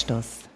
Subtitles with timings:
[0.00, 0.48] Anstoß,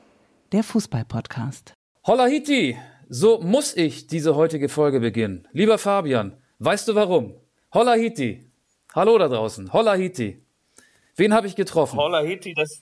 [0.53, 1.75] der Fußball-Podcast.
[2.07, 2.79] Holla Hiti,
[3.11, 5.47] so muss ich diese heutige Folge beginnen.
[5.53, 7.35] Lieber Fabian, weißt du warum?
[7.75, 8.49] Holla Hiti.
[8.95, 9.71] Hallo da draußen.
[9.71, 10.43] Holla Hiti.
[11.17, 11.99] Wen habe ich getroffen?
[11.99, 12.81] Holla Hiti, das,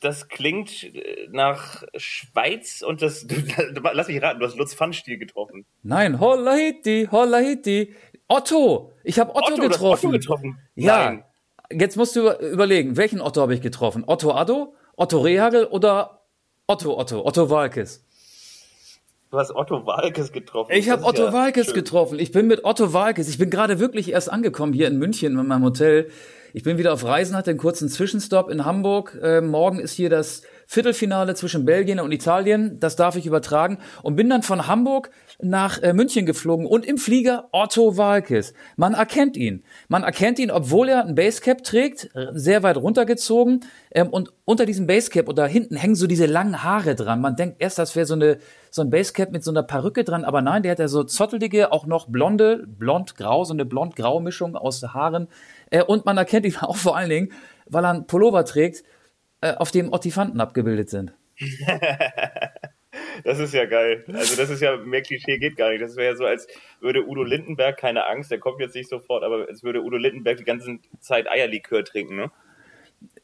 [0.00, 3.36] das klingt äh, nach Schweiz und das, du,
[3.94, 5.64] lass mich raten, du hast Lutz Pfannstiel getroffen.
[5.82, 7.94] Nein, Holla Hiti, Holla Hiti.
[8.28, 10.08] Otto, ich habe Otto, Otto, getroffen.
[10.08, 10.58] Otto getroffen.
[10.74, 11.06] Ja.
[11.06, 11.24] Nein.
[11.70, 14.04] Jetzt musst du überlegen, welchen Otto habe ich getroffen?
[14.06, 16.22] Otto Addo, Otto Rehagel oder
[16.66, 18.04] Otto Otto, Otto Walkes?
[19.30, 20.72] Du hast Otto Walkes getroffen.
[20.74, 21.74] Ich habe Otto ja Walkes schön.
[21.74, 22.18] getroffen.
[22.18, 23.28] Ich bin mit Otto Walkes.
[23.28, 26.10] Ich bin gerade wirklich erst angekommen hier in München in meinem Hotel.
[26.52, 29.18] Ich bin wieder auf Reisen, hatte einen kurzen Zwischenstopp in Hamburg.
[29.22, 32.78] Äh, morgen ist hier das Viertelfinale zwischen Belgien und Italien.
[32.80, 33.78] Das darf ich übertragen.
[34.02, 38.54] Und bin dann von Hamburg nach äh, München geflogen und im Flieger Otto Walkes.
[38.76, 39.64] Man erkennt ihn.
[39.88, 43.60] Man erkennt ihn, obwohl er ein Basecap trägt, sehr weit runtergezogen.
[43.90, 47.20] Ähm, und unter diesem Basecap oder hinten hängen so diese langen Haare dran.
[47.20, 48.16] Man denkt erst, das wäre so
[48.70, 51.72] so ein Basecap mit so einer Perücke dran, aber nein, der hat ja so zottelige,
[51.72, 55.28] auch noch blonde, blond-grau, so eine blond-grau Mischung aus Haaren.
[55.70, 57.32] Äh, und man erkennt ihn auch vor allen Dingen,
[57.66, 58.84] weil er einen Pullover trägt,
[59.42, 61.12] äh, auf dem Ottifanten abgebildet sind.
[63.24, 64.04] Das ist ja geil.
[64.12, 65.82] Also das ist ja, mehr Klischee geht gar nicht.
[65.82, 66.46] Das wäre ja so, als
[66.80, 70.38] würde Udo Lindenberg, keine Angst, der kommt jetzt nicht sofort, aber als würde Udo Lindenberg
[70.38, 72.30] die ganze Zeit Eierlikör trinken, ne?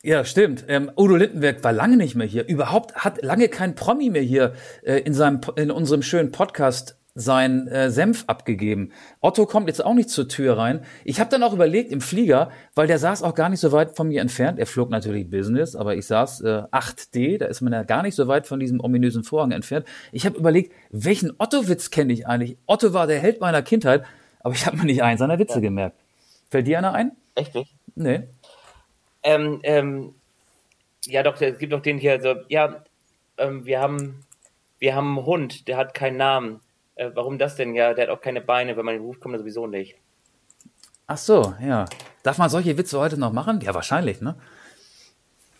[0.03, 0.65] Ja, stimmt.
[0.69, 2.47] Ähm, Udo Lindenberg war lange nicht mehr hier.
[2.47, 7.67] Überhaupt hat lange kein Promi mehr hier äh, in seinem in unserem schönen Podcast sein
[7.67, 8.93] äh, Senf abgegeben.
[9.21, 10.85] Otto kommt jetzt auch nicht zur Tür rein.
[11.05, 13.97] Ich habe dann auch überlegt im Flieger, weil der saß auch gar nicht so weit
[13.97, 14.59] von mir entfernt.
[14.59, 18.15] Er flog natürlich Business, aber ich saß äh, 8D, da ist man ja gar nicht
[18.15, 19.87] so weit von diesem ominösen Vorhang entfernt.
[20.13, 22.57] Ich habe überlegt, welchen Otto-Witz kenne ich eigentlich?
[22.67, 24.05] Otto war der Held meiner Kindheit,
[24.41, 25.61] aber ich habe mir nicht einen seiner Witze ja.
[25.61, 25.97] gemerkt.
[26.51, 27.13] Fällt dir einer ein?
[27.35, 27.75] Echt nicht?
[27.97, 28.29] Nee.
[29.25, 30.15] Ähm, ähm,
[31.05, 32.85] ja, doch, es gibt doch den hier so, ja,
[33.39, 34.25] ähm, wir haben,
[34.79, 36.61] wir haben einen Hund, der hat keinen Namen.
[36.99, 37.75] Äh, warum das denn?
[37.75, 39.97] Ja, der hat auch keine Beine, wenn man ihn ruft, kommt er sowieso nicht.
[41.07, 41.87] Ach so, ja.
[42.25, 43.61] Darf man solche Witze heute noch machen?
[43.63, 44.37] Ja, wahrscheinlich, ne?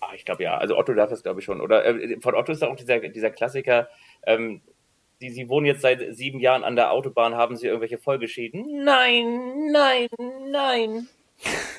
[0.01, 0.59] Ah, ich glaube ja.
[0.59, 1.61] Also Otto darf es, glaube ich, schon.
[1.61, 3.89] Oder äh, von Otto ist auch dieser, dieser Klassiker,
[4.27, 4.63] ähm,
[5.21, 8.85] die, Sie wohnen jetzt seit sieben Jahren an der Autobahn, haben Sie irgendwelche Folgeschäden?
[8.85, 10.09] Nein, nein,
[10.51, 11.09] nein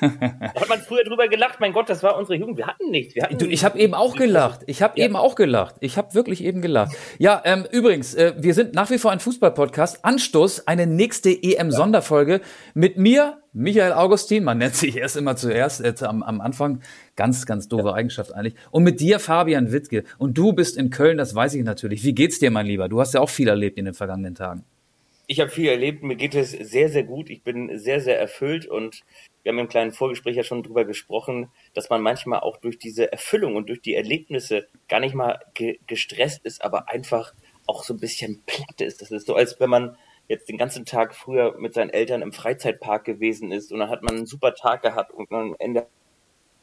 [0.00, 3.14] da hat man früher drüber gelacht, mein Gott, das war unsere Jugend, wir hatten nichts.
[3.14, 4.60] Wir hatten du, ich habe eben auch gelacht.
[4.66, 5.04] Ich habe ja.
[5.04, 5.76] eben auch gelacht.
[5.80, 6.96] Ich habe wirklich eben gelacht.
[7.18, 10.04] Ja, ähm, übrigens, äh, wir sind nach wie vor ein Fußball-Podcast.
[10.04, 12.40] Anstoß, eine nächste EM-Sonderfolge
[12.72, 14.44] mit mir, Michael Augustin.
[14.44, 16.80] Man nennt sich erst immer zuerst äh, am, am Anfang.
[17.16, 17.94] Ganz, ganz doofe ja.
[17.94, 18.54] Eigenschaft eigentlich.
[18.70, 20.04] Und mit dir, Fabian Wittke.
[20.16, 22.02] Und du bist in Köln, das weiß ich natürlich.
[22.04, 22.88] Wie geht's dir, mein Lieber?
[22.88, 24.64] Du hast ja auch viel erlebt in den vergangenen Tagen.
[25.26, 27.30] Ich habe viel erlebt, mir geht es sehr, sehr gut.
[27.30, 29.02] Ich bin sehr, sehr erfüllt und
[29.42, 33.10] wir haben im kleinen Vorgespräch ja schon drüber gesprochen, dass man manchmal auch durch diese
[33.10, 37.32] Erfüllung und durch die Erlebnisse gar nicht mal ge gestresst ist, aber einfach
[37.66, 39.00] auch so ein bisschen platt ist.
[39.00, 39.96] Das ist so, als wenn man
[40.28, 44.02] jetzt den ganzen Tag früher mit seinen Eltern im Freizeitpark gewesen ist und dann hat
[44.02, 45.80] man einen super Tag gehabt und am Ende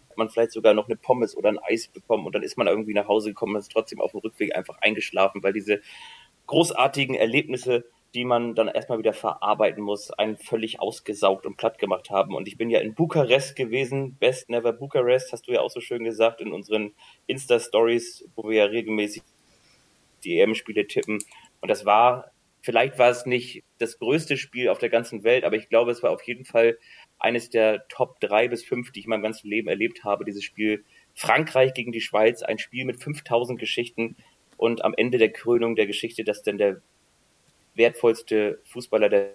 [0.10, 2.68] hat man vielleicht sogar noch eine Pommes oder ein Eis bekommen und dann ist man
[2.68, 5.82] irgendwie nach Hause gekommen und ist trotzdem auf dem Rückweg einfach eingeschlafen, weil diese
[6.46, 12.10] großartigen Erlebnisse die man dann erstmal wieder verarbeiten muss, einen völlig ausgesaugt und platt gemacht
[12.10, 12.36] haben.
[12.36, 15.82] Und ich bin ja in Bukarest gewesen, Best Never Bukarest, hast du ja auch so
[15.82, 16.94] schön gesagt in unseren
[17.28, 19.24] Insta-Stories, wo wir ja regelmäßig
[20.24, 21.20] die EM-Spiele tippen.
[21.62, 22.32] Und das war,
[22.62, 26.02] vielleicht war es nicht das größte Spiel auf der ganzen Welt, aber ich glaube, es
[26.02, 26.78] war auf jeden Fall
[27.20, 30.44] eines der Top drei bis fünf, die ich in meinem ganzen Leben erlebt habe, dieses
[30.44, 34.16] Spiel Frankreich gegen die Schweiz, ein Spiel mit 5000 Geschichten
[34.56, 36.82] und am Ende der Krönung der Geschichte, dass dann der
[37.78, 39.34] wertvollste Fußballer der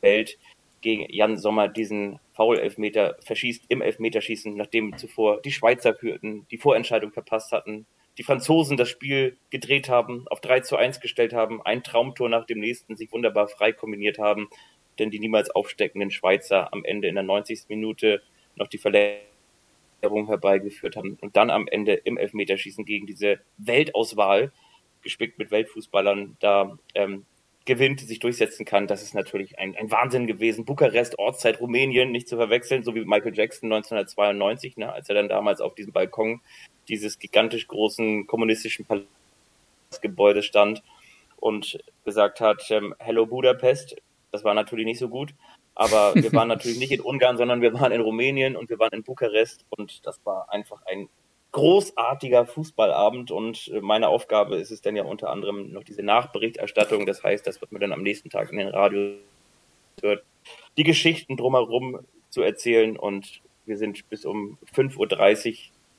[0.00, 0.38] Welt
[0.80, 7.12] gegen Jan Sommer diesen Foul-Elfmeter verschießt im Elfmeterschießen, nachdem zuvor die Schweizer führten, die Vorentscheidung
[7.12, 7.86] verpasst hatten,
[8.18, 12.44] die Franzosen das Spiel gedreht haben, auf 3 zu 1 gestellt haben, ein Traumtor nach
[12.44, 14.48] dem nächsten sich wunderbar frei kombiniert haben,
[14.98, 17.64] denn die niemals aufsteckenden Schweizer am Ende in der 90.
[17.68, 18.22] Minute
[18.56, 24.52] noch die Verlängerung herbeigeführt haben und dann am Ende im Elfmeterschießen gegen diese Weltauswahl,
[25.02, 27.24] gespickt mit Weltfußballern, da ähm,
[27.64, 30.64] gewinnt, sich durchsetzen kann, das ist natürlich ein, ein Wahnsinn gewesen.
[30.64, 35.28] Bukarest, Ortszeit Rumänien, nicht zu verwechseln, so wie Michael Jackson 1992, ne, als er dann
[35.28, 36.40] damals auf diesem Balkon
[36.88, 40.82] dieses gigantisch großen kommunistischen Palastgebäudes stand
[41.36, 43.96] und gesagt hat, ähm, Hello Budapest.
[44.32, 45.34] Das war natürlich nicht so gut,
[45.74, 48.92] aber wir waren natürlich nicht in Ungarn, sondern wir waren in Rumänien und wir waren
[48.92, 51.08] in Bukarest und das war einfach ein
[51.52, 57.06] großartiger Fußballabend und äh, meine Aufgabe ist es dann ja unter anderem noch diese Nachberichterstattung.
[57.06, 59.16] Das heißt, das wird mir dann am nächsten Tag in den Radio
[60.00, 60.24] hört,
[60.76, 62.00] die Geschichten drumherum
[62.30, 65.56] zu erzählen und wir sind bis um 5.30 Uhr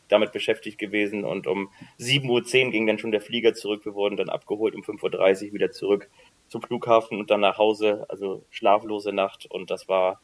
[0.10, 3.86] damit beschäftigt gewesen und um 7.10 Uhr ging dann schon der Flieger zurück.
[3.86, 6.10] Wir wurden dann abgeholt um 5.30 Uhr wieder zurück
[6.50, 8.06] zum Flughafen und dann nach Hause.
[8.10, 10.20] Also schlaflose Nacht und das war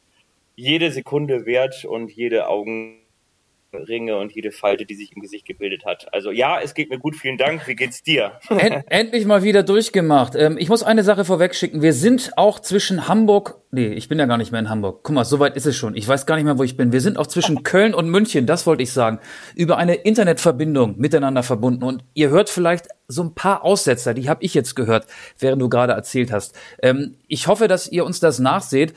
[0.54, 2.98] jede Sekunde wert und jede Augen
[3.72, 6.12] Ringe und jede Falte, die sich im Gesicht gebildet hat.
[6.12, 7.66] Also ja, es geht mir gut, vielen Dank.
[7.66, 8.32] Wie geht's dir?
[8.48, 10.34] End, endlich mal wieder durchgemacht.
[10.34, 11.82] Ähm, ich muss eine Sache vorweg schicken.
[11.82, 15.00] Wir sind auch zwischen Hamburg, nee, ich bin ja gar nicht mehr in Hamburg.
[15.02, 15.96] Guck mal, so weit ist es schon.
[15.96, 16.92] Ich weiß gar nicht mehr, wo ich bin.
[16.92, 19.20] Wir sind auch zwischen Köln und München, das wollte ich sagen,
[19.54, 21.84] über eine Internetverbindung miteinander verbunden.
[21.84, 25.06] Und ihr hört vielleicht so ein paar Aussetzer, die habe ich jetzt gehört,
[25.38, 26.56] während du gerade erzählt hast.
[26.82, 28.94] Ähm, ich hoffe, dass ihr uns das nachseht.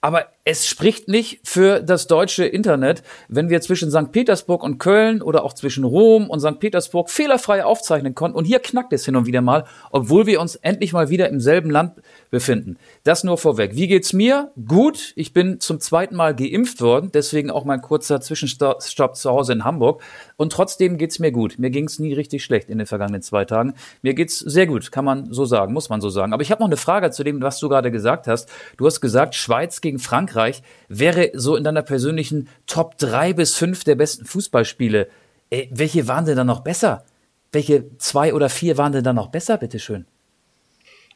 [0.00, 4.12] Aber es spricht nicht für das deutsche Internet, wenn wir zwischen St.
[4.12, 6.60] Petersburg und Köln oder auch zwischen Rom und St.
[6.60, 8.38] Petersburg fehlerfrei aufzeichnen konnten.
[8.38, 11.40] Und hier knackt es hin und wieder mal, obwohl wir uns endlich mal wieder im
[11.40, 11.94] selben Land
[12.30, 12.76] befinden.
[13.02, 13.74] Das nur vorweg.
[13.74, 14.52] Wie geht's mir?
[14.68, 15.14] Gut.
[15.16, 19.64] Ich bin zum zweiten Mal geimpft worden, deswegen auch mein kurzer Zwischenstopp zu Hause in
[19.64, 20.00] Hamburg.
[20.36, 21.58] Und trotzdem geht's mir gut.
[21.58, 23.74] Mir ging's nie richtig schlecht in den vergangenen zwei Tagen.
[24.00, 26.32] Mir geht's sehr gut, kann man so sagen, muss man so sagen.
[26.32, 28.48] Aber ich habe noch eine Frage zu dem, was du gerade gesagt hast.
[28.76, 30.35] Du hast gesagt, Schweiz gegen Frankreich.
[30.36, 35.08] Frankreich wäre so in deiner persönlichen Top 3 bis 5 der besten Fußballspiele.
[35.50, 37.04] Äh, welche waren denn da noch besser?
[37.52, 40.06] Welche zwei oder vier waren denn da noch besser, bitteschön?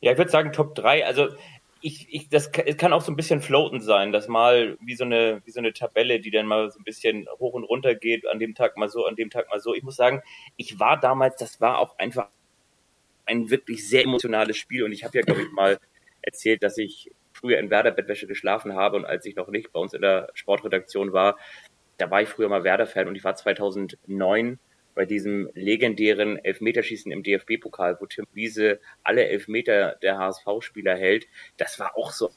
[0.00, 1.04] Ja, ich würde sagen Top 3.
[1.04, 1.28] Also
[1.82, 5.42] ich, ich, das kann auch so ein bisschen floaten sein, das mal wie so eine,
[5.44, 8.38] wie so eine Tabelle, die dann mal so ein bisschen hoch und runter geht, an
[8.38, 9.74] dem Tag mal so, an dem Tag mal so.
[9.74, 10.22] Ich muss sagen,
[10.56, 12.28] ich war damals, das war auch einfach
[13.26, 15.78] ein wirklich sehr emotionales Spiel und ich habe ja, glaube ich, mal
[16.22, 19.94] erzählt, dass ich früher in Werder-Bettwäsche geschlafen habe und als ich noch nicht bei uns
[19.94, 21.36] in der Sportredaktion war,
[21.98, 24.58] da war ich früher mal Werder-Fan und ich war 2009
[24.94, 31.26] bei diesem legendären Elfmeterschießen im DFB-Pokal, wo Tim Wiese alle Elfmeter der HSV-Spieler hält.
[31.56, 32.30] Das war auch so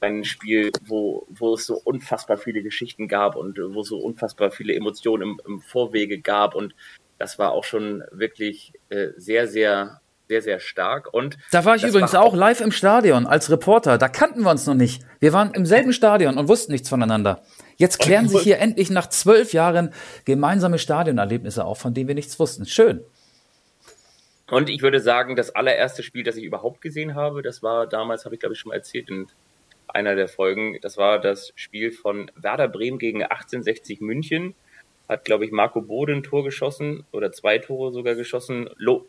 [0.00, 4.50] ein Spiel, wo, wo es so unfassbar viele Geschichten gab und wo es so unfassbar
[4.50, 6.74] viele Emotionen im, im Vorwege gab und
[7.18, 11.12] das war auch schon wirklich äh, sehr, sehr sehr, sehr stark.
[11.12, 13.98] Und da war ich übrigens war auch live im Stadion als Reporter.
[13.98, 15.02] Da kannten wir uns noch nicht.
[15.20, 17.42] Wir waren im selben Stadion und wussten nichts voneinander.
[17.76, 19.92] Jetzt klären sich hier endlich nach zwölf Jahren
[20.26, 22.66] gemeinsame Stadionerlebnisse auf, von denen wir nichts wussten.
[22.66, 23.02] Schön.
[24.50, 28.24] Und ich würde sagen, das allererste Spiel, das ich überhaupt gesehen habe, das war damals,
[28.24, 29.26] habe ich glaube ich schon mal erzählt in
[29.88, 34.54] einer der Folgen, das war das Spiel von Werder Bremen gegen 1860 München.
[35.08, 38.68] Hat, glaube ich, Marco Bode ein Tor geschossen oder zwei Tore sogar geschossen.
[38.76, 39.06] Lo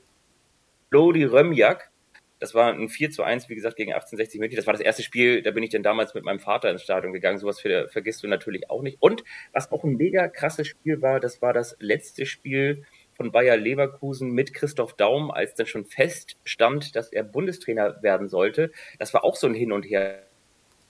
[0.92, 1.92] Lodi Römjak.
[2.40, 4.56] Das war ein 4 zu 1, wie gesagt, gegen 1860 München.
[4.56, 7.12] Das war das erste Spiel, da bin ich dann damals mit meinem Vater ins Stadion
[7.12, 7.38] gegangen.
[7.38, 8.98] Sowas vergisst du natürlich auch nicht.
[9.02, 13.58] Und was auch ein mega krasses Spiel war, das war das letzte Spiel von Bayer
[13.58, 18.72] Leverkusen mit Christoph Daum, als dann schon feststand, dass er Bundestrainer werden sollte.
[19.00, 20.24] Das war auch so ein Hin und Her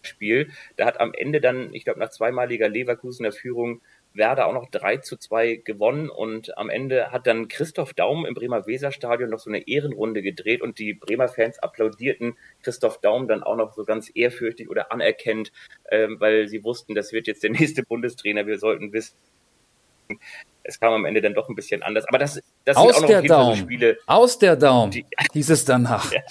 [0.04, 0.52] Spiel.
[0.78, 3.82] Da hat am Ende dann, ich glaube, nach zweimaliger Leverkusener Führung
[4.20, 8.36] Werder auch noch 3 zu 2 gewonnen und am Ende hat dann Christoph Daum im
[8.36, 13.42] Bremer Weserstadion noch so eine Ehrenrunde gedreht und die Bremer Fans applaudierten Christoph Daum dann
[13.42, 15.52] auch noch so ganz ehrfürchtig oder anerkennt,
[15.90, 18.46] ähm, weil sie wussten, das wird jetzt der nächste Bundestrainer.
[18.46, 19.16] Wir sollten wissen,
[20.64, 22.06] es kam am Ende dann doch ein bisschen anders.
[22.08, 23.56] Aber das, das Aus sind auch noch der Daum.
[23.56, 23.98] So Spiele.
[24.06, 26.12] Aus der Daum, die, hieß es danach.
[26.12, 26.22] Ja.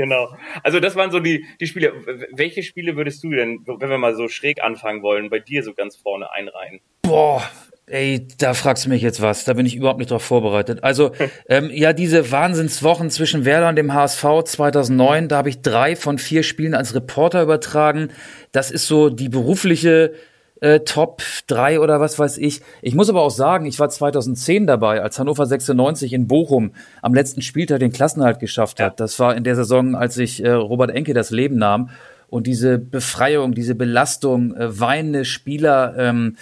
[0.00, 0.34] Genau.
[0.62, 1.92] Also das waren so die, die Spiele.
[2.32, 5.74] Welche Spiele würdest du denn, wenn wir mal so schräg anfangen wollen, bei dir so
[5.74, 6.80] ganz vorne einreihen?
[7.02, 7.42] Boah,
[7.86, 9.44] Ey, da fragst du mich jetzt was.
[9.44, 10.84] Da bin ich überhaupt nicht drauf vorbereitet.
[10.84, 11.10] Also,
[11.48, 16.16] ähm, ja, diese Wahnsinnswochen zwischen Werder und dem HSV 2009, da habe ich drei von
[16.16, 18.10] vier Spielen als Reporter übertragen.
[18.52, 20.14] Das ist so die berufliche
[20.60, 22.60] äh, Top 3 oder was weiß ich.
[22.82, 27.14] Ich muss aber auch sagen, ich war 2010 dabei, als Hannover 96 in Bochum am
[27.14, 28.92] letzten Spieltag den Klassenhalt geschafft hat.
[28.92, 29.04] Ja.
[29.04, 31.90] Das war in der Saison, als sich äh, Robert Enke das Leben nahm.
[32.28, 36.36] Und diese Befreiung, diese Belastung, äh, weinende Spieler, ähm,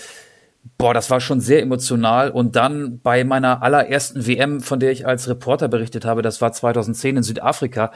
[0.76, 2.30] boah, das war schon sehr emotional.
[2.30, 6.52] Und dann bei meiner allerersten WM, von der ich als Reporter berichtet habe, das war
[6.52, 7.92] 2010 in Südafrika,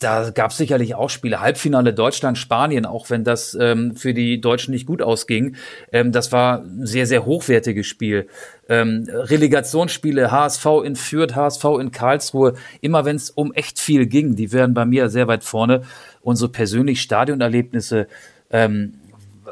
[0.00, 1.40] da gab es sicherlich auch Spiele.
[1.40, 5.56] Halbfinale Deutschland, Spanien, auch wenn das ähm, für die Deutschen nicht gut ausging.
[5.92, 8.26] Ähm, das war ein sehr, sehr hochwertiges Spiel.
[8.68, 14.36] Ähm, Relegationsspiele, HSV in Fürth, HSV in Karlsruhe, immer wenn es um echt viel ging,
[14.36, 15.82] die wären bei mir sehr weit vorne.
[16.22, 18.06] Und so persönlich Stadionerlebnisse,
[18.50, 18.94] ähm,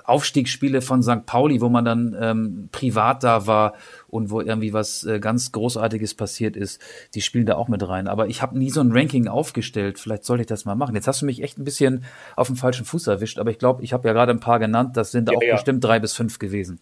[0.05, 1.26] Aufstiegsspiele von St.
[1.26, 3.75] Pauli, wo man dann ähm, privat da war
[4.09, 6.83] und wo irgendwie was äh, ganz Großartiges passiert ist,
[7.14, 8.09] die spielen da auch mit rein.
[8.09, 9.99] Aber ich habe nie so ein Ranking aufgestellt.
[9.99, 10.95] Vielleicht sollte ich das mal machen.
[10.95, 12.05] Jetzt hast du mich echt ein bisschen
[12.37, 14.97] auf dem falschen Fuß erwischt, aber ich glaube, ich habe ja gerade ein paar genannt.
[14.97, 15.55] Das sind ja, auch ja.
[15.55, 16.81] bestimmt drei bis fünf gewesen.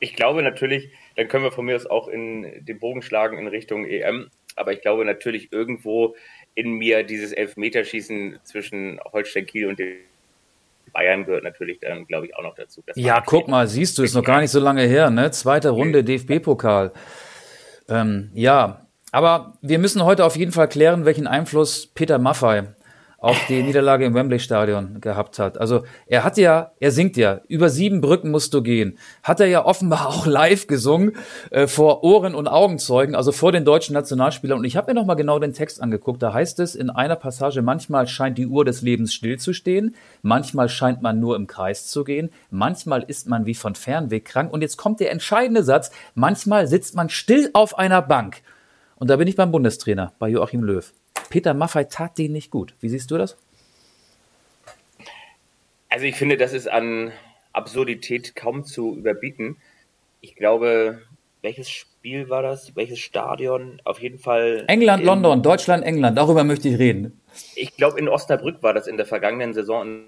[0.00, 3.46] Ich glaube natürlich, dann können wir von mir aus auch in den Bogen schlagen in
[3.46, 4.30] Richtung EM.
[4.56, 6.16] Aber ich glaube natürlich irgendwo
[6.54, 9.96] in mir dieses Elfmeterschießen zwischen Holstein Kiel und dem
[10.92, 12.82] Bayern gehört natürlich dann, glaube ich, auch noch dazu.
[12.94, 15.30] ja, guck mal, siehst du, ist noch gar nicht so lange her, ne?
[15.30, 16.92] Zweite Runde DFB-Pokal.
[17.88, 22.74] Ähm, ja, aber wir müssen heute auf jeden Fall klären, welchen Einfluss Peter Maffei
[23.20, 25.58] auf die Niederlage im Wembley Stadion gehabt hat.
[25.58, 28.96] Also er hat ja, er singt ja, über sieben Brücken musst du gehen.
[29.22, 31.12] Hat er ja offenbar auch live gesungen
[31.50, 34.58] äh, vor Ohren und Augenzeugen, also vor den deutschen Nationalspielern.
[34.58, 36.22] Und ich habe mir noch mal genau den Text angeguckt.
[36.22, 41.02] Da heißt es in einer Passage: Manchmal scheint die Uhr des Lebens stillzustehen, manchmal scheint
[41.02, 44.50] man nur im Kreis zu gehen, manchmal ist man wie von Fernweh krank.
[44.50, 48.40] Und jetzt kommt der entscheidende Satz: Manchmal sitzt man still auf einer Bank.
[48.96, 50.90] Und da bin ich beim Bundestrainer, bei Joachim Löw.
[51.30, 52.74] Peter Maffei tat den nicht gut.
[52.80, 53.38] Wie siehst du das?
[55.88, 57.12] Also ich finde, das ist an
[57.52, 59.56] Absurdität kaum zu überbieten.
[60.20, 61.02] Ich glaube,
[61.40, 62.76] welches Spiel war das?
[62.76, 63.80] Welches Stadion?
[63.84, 64.64] Auf jeden Fall.
[64.66, 66.18] England, in, London, Deutschland, England.
[66.18, 67.20] Darüber möchte ich reden.
[67.54, 70.04] Ich glaube, in Osnabrück war das in der vergangenen Saison in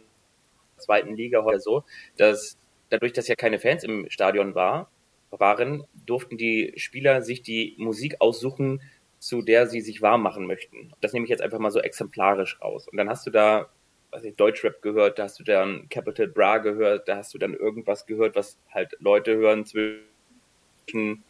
[0.77, 1.85] der zweiten Liga heute so,
[2.17, 2.59] dass
[2.91, 4.91] dadurch, dass ja keine Fans im Stadion war,
[5.31, 8.81] waren, durften die Spieler sich die Musik aussuchen,
[9.23, 10.93] zu der sie sich warm machen möchten.
[11.01, 12.89] Das nehme ich jetzt einfach mal so exemplarisch raus.
[12.89, 13.69] Und dann hast du da,
[14.11, 17.55] was ich, Deutschrap gehört, da hast du dann Capital Bra gehört, da hast du dann
[17.55, 21.23] irgendwas gehört, was halt Leute hören zwischen,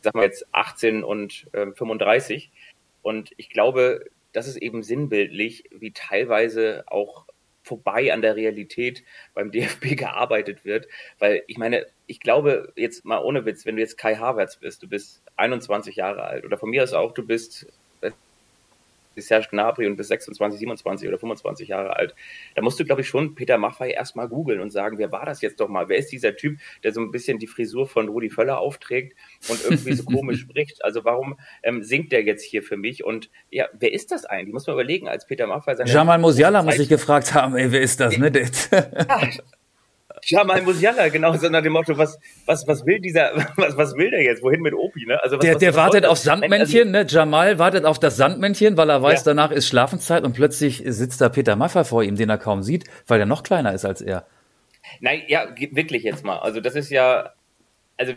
[0.00, 2.52] sag mal jetzt 18 und äh, 35.
[3.02, 7.26] Und ich glaube, das ist eben sinnbildlich, wie teilweise auch
[7.64, 9.02] vorbei an der Realität
[9.34, 10.86] beim DFB gearbeitet wird.
[11.18, 14.82] Weil ich meine, ich glaube, jetzt mal ohne Witz, wenn du jetzt Kai Havertz bist,
[14.82, 17.66] du bist 21 Jahre alt oder von mir aus auch, du bist
[19.16, 22.14] Serge Gnabry und bis 26, 27 oder 25 Jahre alt,
[22.54, 25.40] da musst du, glaube ich, schon Peter Maffay erstmal googeln und sagen, wer war das
[25.42, 25.88] jetzt doch mal?
[25.88, 29.16] Wer ist dieser Typ, der so ein bisschen die Frisur von Rudi Völler aufträgt
[29.48, 30.84] und irgendwie so komisch spricht?
[30.84, 33.04] Also warum ähm, singt der jetzt hier für mich?
[33.04, 34.52] Und ja, wer ist das eigentlich?
[34.52, 37.80] Muss man überlegen, als Peter Maffay seine Jamal Musiala muss ich gefragt haben, ey, wer
[37.80, 38.30] ist das, ne?
[38.30, 39.28] ja,
[40.24, 44.10] Jamal Musiala, genau so nach dem Motto, was, was, was will dieser, was, was will
[44.10, 44.42] der jetzt?
[44.42, 45.22] Wohin mit Opi, ne?
[45.22, 47.06] Also was, der, was, der wartet auf Sandmännchen, ne?
[47.08, 49.32] Jamal wartet auf das Sandmännchen, weil er weiß, ja.
[49.32, 52.84] danach ist Schlafenszeit und plötzlich sitzt da Peter Maffay vor ihm, den er kaum sieht,
[53.06, 54.26] weil er noch kleiner ist als er.
[55.00, 56.38] Nein, ja, wirklich jetzt mal.
[56.38, 57.32] Also das ist ja,
[57.96, 58.14] also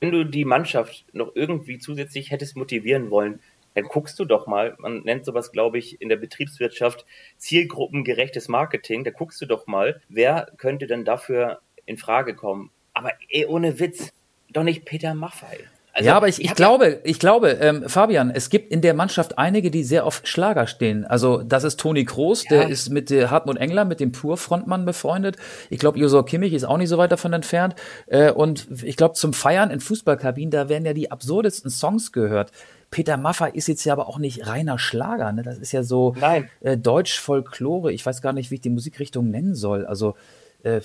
[0.00, 3.40] wenn du die Mannschaft noch irgendwie zusätzlich hättest motivieren wollen,
[3.78, 7.06] dann guckst du doch mal, man nennt sowas, glaube ich, in der Betriebswirtschaft
[7.36, 12.70] zielgruppengerechtes Marketing, da guckst du doch mal, wer könnte denn dafür in Frage kommen.
[12.92, 14.12] Aber ey, ohne Witz,
[14.50, 15.58] doch nicht Peter Maffei.
[15.92, 19.38] Also, ja, aber ich, ich glaube, ich glaube, ähm, Fabian, es gibt in der Mannschaft
[19.38, 21.04] einige, die sehr auf Schlager stehen.
[21.04, 22.50] Also das ist Toni Kroos, ja.
[22.50, 25.36] der ist mit der Hartmut Engler, mit dem Pur-Frontmann befreundet.
[25.70, 27.74] Ich glaube, Josor Kimmich ist auch nicht so weit davon entfernt.
[28.06, 32.52] Äh, und ich glaube, zum Feiern in Fußballkabinen, da werden ja die absurdesten Songs gehört.
[32.90, 35.42] Peter Maffay ist jetzt ja aber auch nicht reiner Schlager, ne?
[35.42, 36.14] Das ist ja so
[36.60, 37.92] äh, Deutsch-Folklore.
[37.92, 39.84] Ich weiß gar nicht, wie ich die Musikrichtung nennen soll.
[39.84, 40.16] Also
[40.62, 40.80] äh,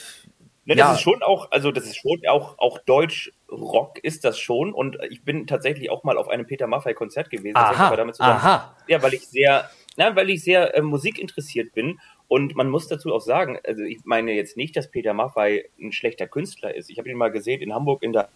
[0.65, 0.93] Ne, das ja.
[0.93, 4.73] ist schon auch, also das ist schon auch, auch Deutsch-Rock ist das schon.
[4.73, 7.57] Und ich bin tatsächlich auch mal auf einem Peter Maffay-Konzert gewesen.
[7.57, 8.75] Aha, damit zusammen, aha.
[8.87, 11.99] Ja, weil ich sehr, na, weil ich sehr äh, musikinteressiert bin.
[12.29, 15.91] Und man muss dazu auch sagen, also ich meine jetzt nicht, dass Peter Maffay ein
[15.91, 16.89] schlechter Künstler ist.
[16.89, 18.29] Ich habe ihn mal gesehen in Hamburg in der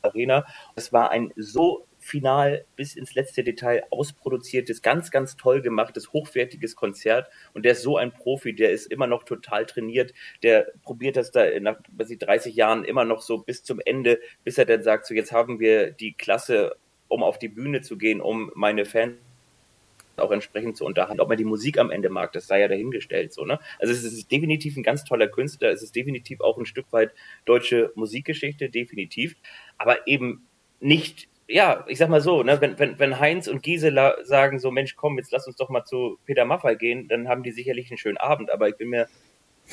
[0.00, 0.46] Arena.
[0.74, 6.74] Es war ein so final bis ins letzte Detail ausproduziertes, ganz, ganz toll gemachtes, hochwertiges
[6.74, 7.30] Konzert.
[7.54, 11.30] Und der ist so ein Profi, der ist immer noch total trainiert, der probiert das
[11.30, 14.82] da nach was ich, 30 Jahren immer noch so bis zum Ende, bis er dann
[14.82, 16.76] sagt, so jetzt haben wir die Klasse,
[17.08, 19.14] um auf die Bühne zu gehen, um meine Fans
[20.16, 21.20] auch entsprechend zu unterhalten.
[21.20, 23.58] Ob man die Musik am Ende mag, das sei ja dahingestellt, so, ne?
[23.78, 27.14] Also es ist definitiv ein ganz toller Künstler, es ist definitiv auch ein Stück weit
[27.44, 29.36] deutsche Musikgeschichte, definitiv,
[29.78, 30.46] aber eben
[30.80, 34.70] nicht ja, ich sag mal so, ne, wenn, wenn, wenn Heinz und Gisela sagen so,
[34.70, 37.90] Mensch, komm, jetzt lass uns doch mal zu Peter Maffay gehen, dann haben die sicherlich
[37.90, 39.08] einen schönen Abend, aber ich bin mir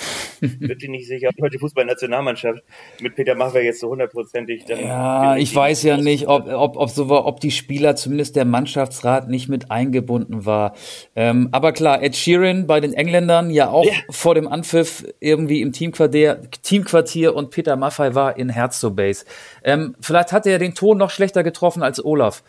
[0.40, 2.64] wirklich nicht sicher, ob die Fußballnationalmannschaft
[3.02, 4.80] mit Peter Maffay jetzt so hundertprozentig dann.
[4.80, 8.46] Ja, ich weiß ja nicht, ob, ob, ob, so war, ob die Spieler, zumindest der
[8.46, 10.76] Mannschaftsrat, nicht mit eingebunden war.
[11.16, 13.94] Ähm, aber klar, Ed Sheeran bei den Engländern ja auch ja.
[14.10, 19.26] vor dem Anpfiff irgendwie im Teamquartier, Teamquartier und Peter Maffay war in Herzobase.
[19.64, 22.44] Ähm, vielleicht hat er den Ton noch schlechter getroffen als Olaf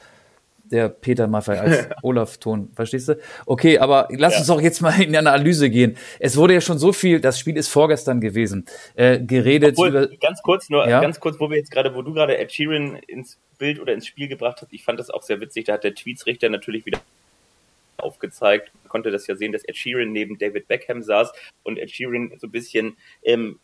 [0.70, 3.18] der Peter Maffei als Olaf-Ton, verstehst du?
[3.46, 4.38] Okay, aber lass ja.
[4.40, 5.96] uns doch jetzt mal in die Analyse gehen.
[6.18, 10.08] Es wurde ja schon so viel, das Spiel ist vorgestern gewesen, äh, geredet Obwohl, über...
[10.16, 11.00] Ganz kurz nur, ja?
[11.00, 14.06] ganz kurz, wo wir jetzt gerade, wo du gerade Ed Sheeran ins Bild oder ins
[14.06, 17.00] Spiel gebracht hast, ich fand das auch sehr witzig, da hat der Tweetsrichter natürlich wieder
[17.98, 21.90] aufgezeigt, Man konnte das ja sehen, dass Ed Sheeran neben David Beckham saß und Ed
[21.90, 23.58] Sheeran so ein bisschen ähm,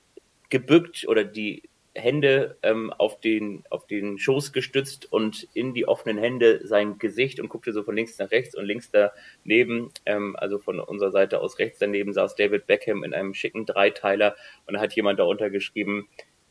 [0.49, 1.63] gebückt oder die
[1.97, 7.41] Hände ähm, auf, den, auf den Schoß gestützt und in die offenen Hände sein Gesicht
[7.41, 11.41] und guckte so von links nach rechts und links daneben, ähm, also von unserer Seite
[11.41, 14.37] aus rechts daneben, saß David Beckham in einem schicken Dreiteiler
[14.67, 16.09] und da hat jemand darunter geschrieben,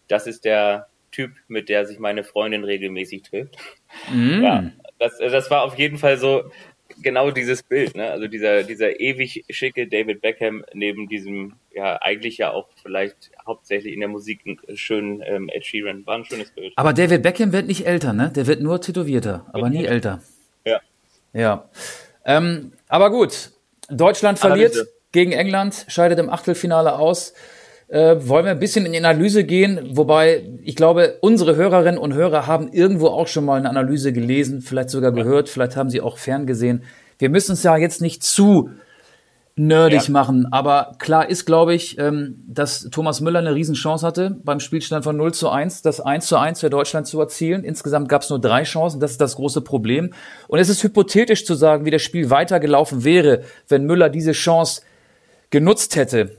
[0.07, 3.55] das ist der Typ, mit der sich meine Freundin regelmäßig trifft.
[4.11, 4.43] Mm.
[4.43, 6.51] Ja, das, das war auf jeden Fall so,
[7.01, 8.11] genau dieses Bild, ne?
[8.11, 13.93] Also dieser, dieser ewig schicke David Beckham neben diesem, ja, eigentlich ja auch vielleicht hauptsächlich
[13.93, 14.41] in der Musik
[14.73, 16.05] schönen ähm, Ed Sheeran.
[16.05, 16.73] War ein schönes Bild.
[16.75, 18.31] Aber David Beckham wird nicht älter, ne?
[18.35, 20.21] Der wird nur tätowierter, aber nie älter.
[20.65, 20.79] Ja.
[21.33, 21.69] Ja.
[22.25, 23.51] Ähm, aber gut.
[23.89, 24.75] Deutschland verliert
[25.11, 27.33] gegen England, scheidet im Achtelfinale aus.
[27.87, 32.15] Äh, wollen wir ein bisschen in die Analyse gehen, wobei ich glaube, unsere Hörerinnen und
[32.15, 36.01] Hörer haben irgendwo auch schon mal eine Analyse gelesen, vielleicht sogar gehört, vielleicht haben sie
[36.01, 36.81] auch ferngesehen.
[37.19, 38.71] Wir müssen es ja jetzt nicht zu
[39.55, 40.11] nerdig ja.
[40.11, 45.03] machen, aber klar ist, glaube ich, ähm, dass Thomas Müller eine Riesenchance hatte, beim Spielstand
[45.03, 47.63] von 0 zu 1, das 1 zu 1 für Deutschland zu erzielen.
[47.63, 50.11] Insgesamt gab es nur drei Chancen, das ist das große Problem.
[50.47, 54.81] Und es ist hypothetisch zu sagen, wie das Spiel weitergelaufen wäre, wenn Müller diese Chance
[55.51, 56.37] genutzt hätte.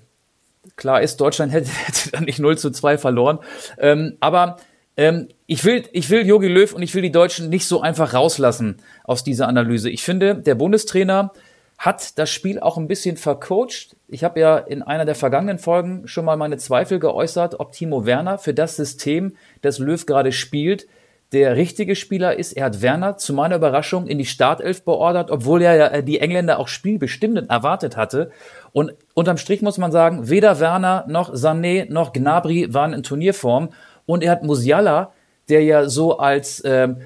[0.76, 3.38] Klar ist, Deutschland hätte, hätte dann nicht 0 zu 2 verloren.
[3.78, 4.58] Ähm, aber
[4.96, 8.14] ähm, ich will, ich will Jogi Löw und ich will die Deutschen nicht so einfach
[8.14, 9.90] rauslassen aus dieser Analyse.
[9.90, 11.32] Ich finde, der Bundestrainer
[11.78, 13.96] hat das Spiel auch ein bisschen vercoacht.
[14.08, 18.06] Ich habe ja in einer der vergangenen Folgen schon mal meine Zweifel geäußert, ob Timo
[18.06, 20.87] Werner für das System, das Löw gerade spielt,
[21.32, 22.52] der richtige Spieler ist.
[22.52, 26.58] Er hat Werner zu meiner Überraschung in die Startelf beordert, obwohl er ja die Engländer
[26.58, 28.30] auch spielbestimmend erwartet hatte.
[28.73, 33.70] Und unterm Strich muss man sagen, weder Werner noch Sané noch Gnabry waren in Turnierform.
[34.06, 35.12] Und er hat Musiala,
[35.49, 36.99] der ja so als ähm,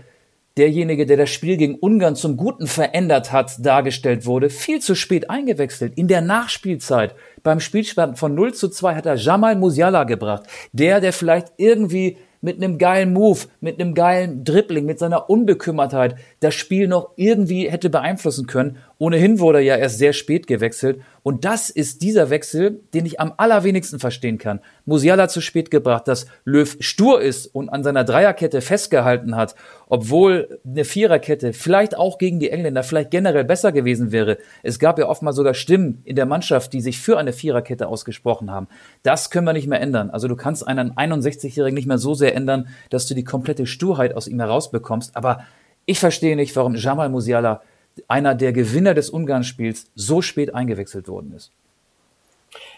[0.57, 5.31] derjenige, der das Spiel gegen Ungarn zum Guten verändert hat, dargestellt wurde, viel zu spät
[5.31, 5.97] eingewechselt.
[5.97, 10.45] In der Nachspielzeit, beim Spielstand von 0 zu 2 hat er Jamal Musiala gebracht.
[10.73, 16.17] Der, der vielleicht irgendwie mit einem geilen Move, mit einem geilen Dribbling, mit seiner Unbekümmertheit
[16.41, 18.79] das Spiel noch irgendwie hätte beeinflussen können.
[18.99, 21.01] Ohnehin wurde er ja erst sehr spät gewechselt.
[21.23, 24.61] Und das ist dieser Wechsel, den ich am allerwenigsten verstehen kann.
[24.85, 29.55] Musiala zu spät gebracht, dass Löw stur ist und an seiner Dreierkette festgehalten hat,
[29.89, 34.39] obwohl eine Viererkette vielleicht auch gegen die Engländer vielleicht generell besser gewesen wäre.
[34.63, 37.89] Es gab ja oft mal sogar Stimmen in der Mannschaft, die sich für eine Viererkette
[37.89, 38.69] ausgesprochen haben.
[39.03, 40.11] Das können wir nicht mehr ändern.
[40.11, 44.15] Also du kannst einen 61-Jährigen nicht mehr so sehr ändern, dass du die komplette Sturheit
[44.15, 45.17] aus ihm herausbekommst.
[45.17, 45.45] Aber
[45.87, 47.63] ich verstehe nicht, warum Jamal Musiala
[48.09, 51.53] einer der Gewinner des Ungarn-Spiels so spät eingewechselt worden ist.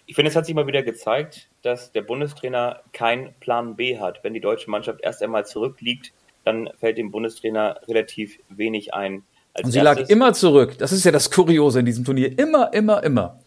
[0.06, 4.22] Ich finde, es hat sich mal wieder gezeigt, dass der Bundestrainer keinen Plan B hat.
[4.22, 6.12] Wenn die deutsche Mannschaft erst einmal zurückliegt,
[6.44, 9.22] dann fällt dem Bundestrainer relativ wenig ein.
[9.54, 10.76] Als Und sie erstes, lag immer zurück.
[10.78, 12.37] Das ist ja das Kuriose in diesem Turnier.
[12.38, 13.38] Immer, immer, immer.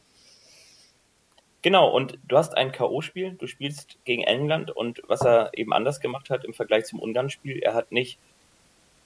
[1.62, 6.00] Genau, und du hast ein K.O.-Spiel, du spielst gegen England und was er eben anders
[6.00, 8.20] gemacht hat im Vergleich zum Ungarn-Spiel, er hat nicht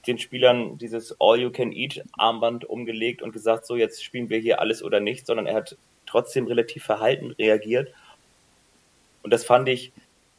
[0.10, 5.28] den Spielern dieses All-You-Can-Eat-Armband umgelegt und gesagt, so jetzt spielen wir hier alles oder nichts,
[5.28, 7.94] sondern er hat trotzdem relativ verhalten reagiert.
[9.22, 9.92] Und das fand ich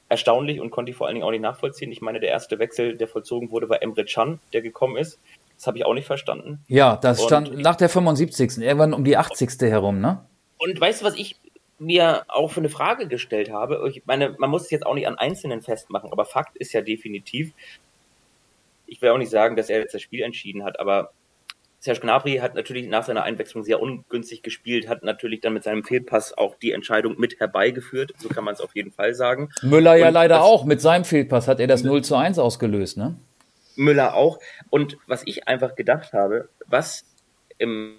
[0.09, 1.93] erstaunlich und konnte ich vor allen Dingen auch nicht nachvollziehen.
[1.93, 5.21] Ich meine, der erste Wechsel, der vollzogen wurde, war Emre Can, der gekommen ist.
[5.57, 6.65] Das habe ich auch nicht verstanden.
[6.67, 8.59] Ja, das und stand nach der 75.
[8.59, 9.51] Irgendwann um die 80.
[9.61, 10.25] herum, ne?
[10.59, 11.37] Und weißt du, was ich
[11.79, 13.89] mir auch für eine Frage gestellt habe?
[13.89, 16.81] Ich meine, man muss es jetzt auch nicht an Einzelnen festmachen, aber Fakt ist ja
[16.81, 17.53] definitiv,
[18.91, 21.13] ich will auch nicht sagen, dass er jetzt das Spiel entschieden hat, aber
[21.79, 25.83] Serge Gnabry hat natürlich nach seiner Einwechslung sehr ungünstig gespielt, hat natürlich dann mit seinem
[25.83, 28.13] Fehlpass auch die Entscheidung mit herbeigeführt.
[28.19, 29.49] So kann man es auf jeden Fall sagen.
[29.63, 30.67] Müller ja leider auch.
[30.67, 33.17] Mit seinem Fehlpass hat er das 0 zu 1 ausgelöst, ne?
[33.77, 34.41] Müller auch.
[34.69, 37.07] Und was ich einfach gedacht habe, was
[37.57, 37.95] im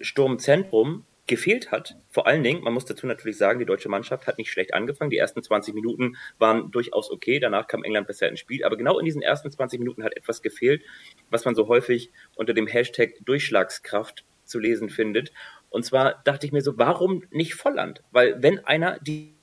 [0.00, 1.96] Sturmzentrum gefehlt hat.
[2.10, 5.10] Vor allen Dingen, man muss dazu natürlich sagen, die deutsche Mannschaft hat nicht schlecht angefangen.
[5.10, 7.38] Die ersten 20 Minuten waren durchaus okay.
[7.38, 8.64] Danach kam England besser ins Spiel.
[8.64, 10.82] Aber genau in diesen ersten 20 Minuten hat etwas gefehlt,
[11.30, 15.32] was man so häufig unter dem Hashtag Durchschlagskraft zu lesen findet.
[15.70, 18.02] Und zwar dachte ich mir so, warum nicht Volland?
[18.10, 19.34] Weil wenn einer die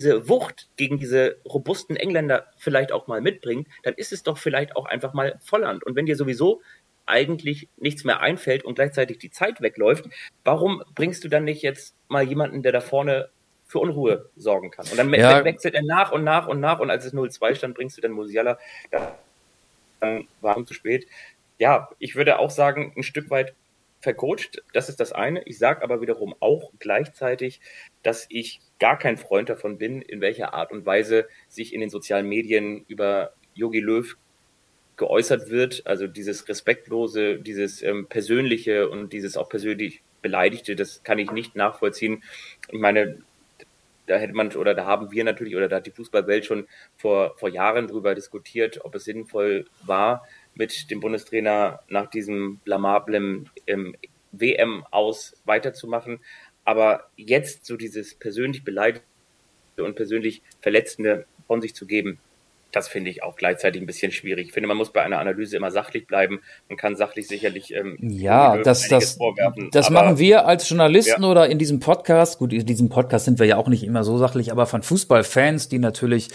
[0.00, 4.76] diese Wucht gegen diese robusten Engländer vielleicht auch mal mitbringt, dann ist es doch vielleicht
[4.76, 5.84] auch einfach mal Volland.
[5.84, 6.62] Und wenn dir sowieso
[7.08, 10.06] eigentlich nichts mehr einfällt und gleichzeitig die Zeit wegläuft,
[10.44, 13.30] warum bringst du dann nicht jetzt mal jemanden, der da vorne
[13.66, 14.86] für Unruhe sorgen kann?
[14.90, 15.44] Und dann ja.
[15.44, 18.12] wechselt er nach und nach und nach und als es 0-2 stand, bringst du dann
[18.12, 18.58] Musiala,
[20.00, 21.06] dann war es zu spät.
[21.58, 23.54] Ja, ich würde auch sagen, ein Stück weit
[24.00, 25.42] vercoacht, das ist das eine.
[25.42, 27.60] Ich sage aber wiederum auch gleichzeitig,
[28.02, 31.90] dass ich gar kein Freund davon bin, in welcher Art und Weise sich in den
[31.90, 34.16] sozialen Medien über Yogi Löw
[34.98, 41.18] geäußert wird, also dieses respektlose, dieses ähm, persönliche und dieses auch persönlich beleidigte, das kann
[41.18, 42.22] ich nicht nachvollziehen.
[42.70, 43.22] Ich meine,
[44.06, 47.36] da hätte man oder da haben wir natürlich oder da hat die Fußballwelt schon vor,
[47.38, 53.94] vor Jahren drüber diskutiert, ob es sinnvoll war, mit dem Bundestrainer nach diesem blamablen ähm,
[54.32, 56.20] WM aus weiterzumachen.
[56.64, 59.04] Aber jetzt so dieses persönlich beleidigte
[59.76, 62.18] und persönlich verletzende von sich zu geben,
[62.72, 64.48] das finde ich auch gleichzeitig ein bisschen schwierig.
[64.48, 66.40] Ich finde, man muss bei einer Analyse immer sachlich bleiben.
[66.68, 69.70] Man kann sachlich sicherlich ähm, ja, das, das, vorwerfen.
[69.72, 71.28] Das machen wir als Journalisten ja.
[71.28, 72.38] oder in diesem Podcast.
[72.38, 75.68] Gut, in diesem Podcast sind wir ja auch nicht immer so sachlich, aber von Fußballfans,
[75.68, 76.28] die natürlich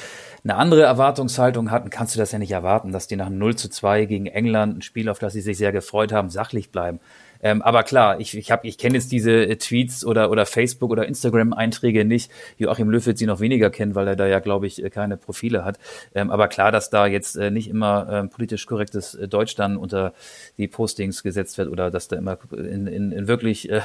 [0.43, 3.69] eine andere Erwartungshaltung hatten, kannst du das ja nicht erwarten, dass die nach 0 zu
[3.69, 6.99] 2 gegen England, ein Spiel, auf das sie sich sehr gefreut haben, sachlich bleiben.
[7.43, 10.91] Ähm, aber klar, ich, ich, hab, ich kenne jetzt diese äh, Tweets oder, oder Facebook-
[10.91, 12.31] oder Instagram-Einträge nicht.
[12.57, 15.17] Joachim Löw wird sie noch weniger kennen, weil er da ja, glaube ich, äh, keine
[15.17, 15.77] Profile hat.
[16.15, 19.77] Ähm, aber klar, dass da jetzt äh, nicht immer ähm, politisch korrektes äh, Deutsch dann
[19.77, 20.13] unter
[20.57, 23.81] die Postings gesetzt wird oder dass da immer in, in, in wirklich äh,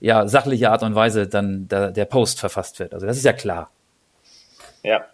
[0.00, 2.94] ja, sachliche Art und Weise dann da, der Post verfasst wird.
[2.94, 3.70] Also das ist ja klar.
[4.82, 5.04] Ja,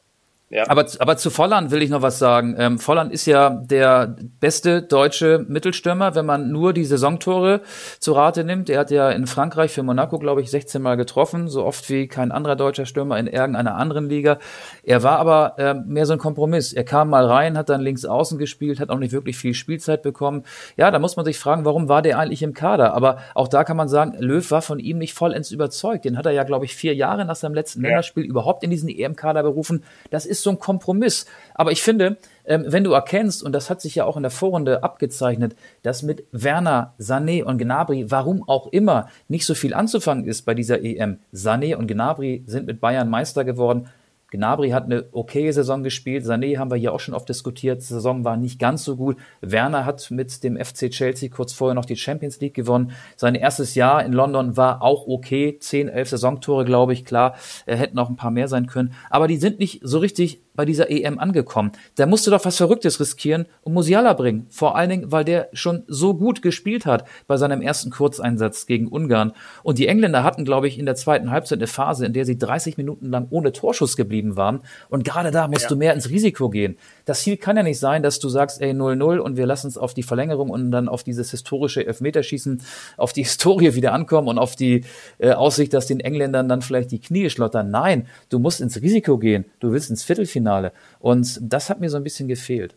[0.50, 0.64] ja.
[0.68, 2.54] Aber, aber zu Volland will ich noch was sagen.
[2.58, 7.62] Ähm, Volland ist ja der beste deutsche Mittelstürmer, wenn man nur die Saisontore
[7.98, 8.68] zu Rate nimmt.
[8.68, 12.08] Er hat ja in Frankreich für Monaco, glaube ich, 16 Mal getroffen, so oft wie
[12.08, 14.38] kein anderer deutscher Stürmer in irgendeiner anderen Liga.
[14.82, 16.74] Er war aber äh, mehr so ein Kompromiss.
[16.74, 20.02] Er kam mal rein, hat dann links außen gespielt, hat auch nicht wirklich viel Spielzeit
[20.02, 20.44] bekommen.
[20.76, 22.92] Ja, da muss man sich fragen, warum war der eigentlich im Kader?
[22.92, 26.04] Aber auch da kann man sagen, Löw war von ihm nicht vollends überzeugt.
[26.04, 27.88] Den hat er ja, glaube ich, vier Jahre nach seinem letzten ja.
[27.88, 29.82] Länderspiel überhaupt in diesen EM-Kader berufen.
[30.10, 31.26] Das ist so ein Kompromiss.
[31.54, 34.30] Aber ich finde, ähm, wenn du erkennst, und das hat sich ja auch in der
[34.30, 40.24] Vorrunde abgezeichnet, dass mit Werner, Sané und Gnabry, warum auch immer, nicht so viel anzufangen
[40.26, 41.18] ist bei dieser EM.
[41.32, 43.88] Sané und Gnabry sind mit Bayern Meister geworden.
[44.34, 46.24] Gnabry hat eine okaye Saison gespielt.
[46.24, 47.80] Sané haben wir hier auch schon oft diskutiert.
[47.80, 49.16] Die Saison war nicht ganz so gut.
[49.40, 52.92] Werner hat mit dem FC Chelsea kurz vorher noch die Champions League gewonnen.
[53.16, 55.58] Sein erstes Jahr in London war auch okay.
[55.60, 57.04] Zehn, elf Saisontore, glaube ich.
[57.04, 58.94] Klar, er hätten auch ein paar mehr sein können.
[59.08, 61.72] Aber die sind nicht so richtig bei dieser EM angekommen.
[61.96, 64.46] Da musst du doch was Verrücktes riskieren und Musiala bringen.
[64.50, 68.88] Vor allen Dingen, weil der schon so gut gespielt hat bei seinem ersten Kurzeinsatz gegen
[68.88, 69.32] Ungarn.
[69.62, 72.38] Und die Engländer hatten, glaube ich, in der zweiten Halbzeit eine Phase, in der sie
[72.38, 74.60] 30 Minuten lang ohne Torschuss geblieben waren.
[74.88, 75.68] Und gerade da musst ja.
[75.68, 76.76] du mehr ins Risiko gehen.
[77.04, 79.76] Das Ziel kann ja nicht sein, dass du sagst, ey, 0-0 und wir lassen es
[79.76, 82.62] auf die Verlängerung und dann auf dieses historische Elfmeterschießen,
[82.96, 84.84] auf die Historie wieder ankommen und auf die
[85.18, 87.70] äh, Aussicht, dass den Engländern dann vielleicht die Knie schlottern.
[87.70, 89.44] Nein, du musst ins Risiko gehen.
[89.60, 90.72] Du willst ins Viertelfinale Finale.
[91.00, 92.74] Und das hat mir so ein bisschen gefehlt.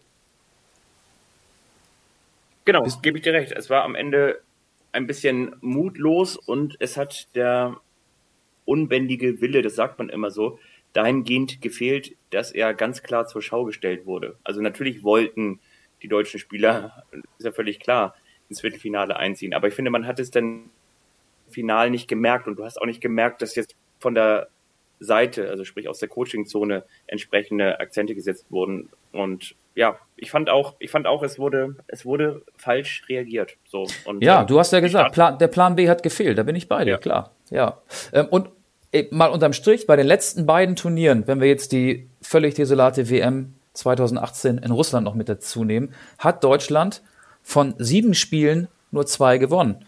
[2.66, 3.52] Genau, das gebe ich dir recht.
[3.52, 4.42] Es war am Ende
[4.92, 7.78] ein bisschen mutlos und es hat der
[8.66, 10.60] unbändige Wille, das sagt man immer so,
[10.94, 14.38] dahingehend gefehlt, dass er ganz klar zur Schau gestellt wurde.
[14.44, 15.60] Also natürlich wollten
[16.02, 17.04] die deutschen Spieler,
[17.38, 18.16] ist ja völlig klar,
[18.50, 19.54] ins Viertelfinale einziehen.
[19.54, 20.70] Aber ich finde, man hat es dann
[21.50, 24.50] final nicht gemerkt und du hast auch nicht gemerkt, dass jetzt von der
[25.00, 28.90] Seite, also sprich aus der Coachingzone, entsprechende Akzente gesetzt wurden.
[29.12, 33.58] Und ja, ich fand auch, ich fand auch, es wurde, es wurde falsch reagiert.
[33.68, 36.38] So und ja, ähm, du hast ja gesagt, Plan, der Plan B hat gefehlt.
[36.38, 36.98] Da bin ich bei dir, ja.
[36.98, 37.32] klar.
[37.52, 37.82] Ja.
[38.12, 38.50] Ähm, und
[39.12, 43.56] mal unterm Strich bei den letzten beiden Turnieren, wenn wir jetzt die völlig desolate WM
[43.74, 47.02] 2018 in Russland noch mit dazu nehmen, hat Deutschland
[47.44, 49.86] von sieben Spielen nur zwei gewonnen.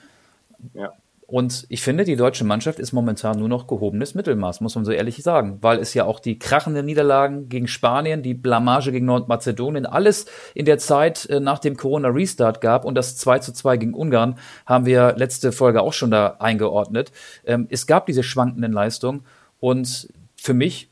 [0.73, 0.93] Ja.
[1.29, 4.91] Und ich finde, die deutsche Mannschaft ist momentan nur noch gehobenes Mittelmaß, muss man so
[4.91, 9.85] ehrlich sagen, weil es ja auch die krachenden Niederlagen gegen Spanien, die Blamage gegen Nordmazedonien,
[9.85, 13.93] alles in der Zeit äh, nach dem Corona-Restart gab und das 2 zu 2 gegen
[13.93, 17.11] Ungarn haben wir letzte Folge auch schon da eingeordnet.
[17.45, 19.23] Ähm, es gab diese schwankenden Leistungen
[19.59, 20.89] und für mich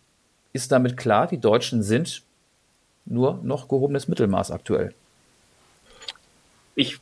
[0.53, 2.21] ist damit klar, die Deutschen sind
[3.05, 4.93] nur noch gehobenes Mittelmaß aktuell.
[6.75, 6.99] Ich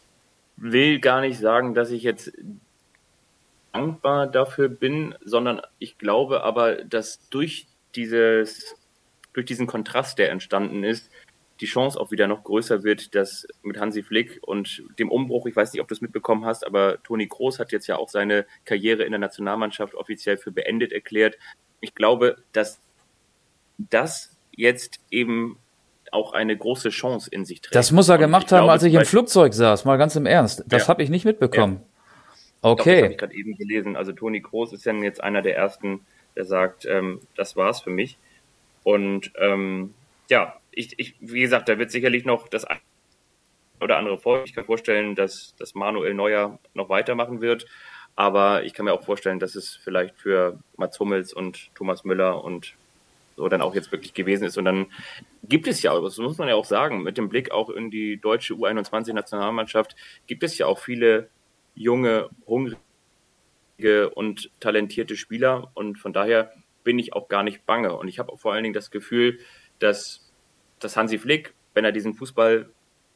[0.56, 2.32] will gar nicht sagen, dass ich jetzt
[3.76, 8.76] dankbar dafür bin, sondern ich glaube aber, dass durch dieses,
[9.34, 11.12] durch diesen Kontrast, der entstanden ist,
[11.62, 15.56] die Chance auch wieder noch größer wird, dass mit Hansi Flick und dem Umbruch, ich
[15.56, 18.46] weiß nicht, ob du es mitbekommen hast, aber Toni Kroos hat jetzt ja auch seine
[18.66, 21.38] Karriere in der Nationalmannschaft offiziell für beendet erklärt.
[21.80, 22.82] Ich glaube, dass
[23.78, 25.58] das jetzt eben
[26.12, 27.76] auch eine große Chance in sich trägt.
[27.76, 30.64] Das muss er gemacht haben, glaube, als ich im Flugzeug saß, mal ganz im Ernst.
[30.68, 30.88] Das ja.
[30.90, 31.82] habe ich nicht mitbekommen.
[31.82, 31.95] Ja.
[32.66, 32.96] Okay.
[32.96, 33.96] das habe ich gerade eben gelesen.
[33.96, 36.02] Also Toni Kroos ist ja jetzt einer der ersten,
[36.36, 38.18] der sagt, ähm, das war's für mich.
[38.84, 39.94] Und ähm,
[40.30, 42.66] ja, ich, ich, wie gesagt, da wird sicherlich noch das
[43.80, 44.44] oder andere vor.
[44.46, 47.68] Ich kann vorstellen, dass, dass Manuel Neuer noch weitermachen wird.
[48.16, 52.44] Aber ich kann mir auch vorstellen, dass es vielleicht für Mats Hummels und Thomas Müller
[52.44, 52.74] und
[53.36, 54.58] so dann auch jetzt wirklich gewesen ist.
[54.58, 54.88] Und dann
[55.44, 58.18] gibt es ja, das muss man ja auch sagen, mit dem Blick auch in die
[58.18, 61.30] deutsche U21-Nationalmannschaft, gibt es ja auch viele
[61.76, 65.72] junge, hungrige und talentierte Spieler.
[65.74, 66.52] Und von daher
[66.84, 67.96] bin ich auch gar nicht bange.
[67.96, 69.40] Und ich habe vor allen Dingen das Gefühl,
[69.80, 70.32] dass,
[70.80, 72.70] dass Hansi Flick, wenn er diesen Fußball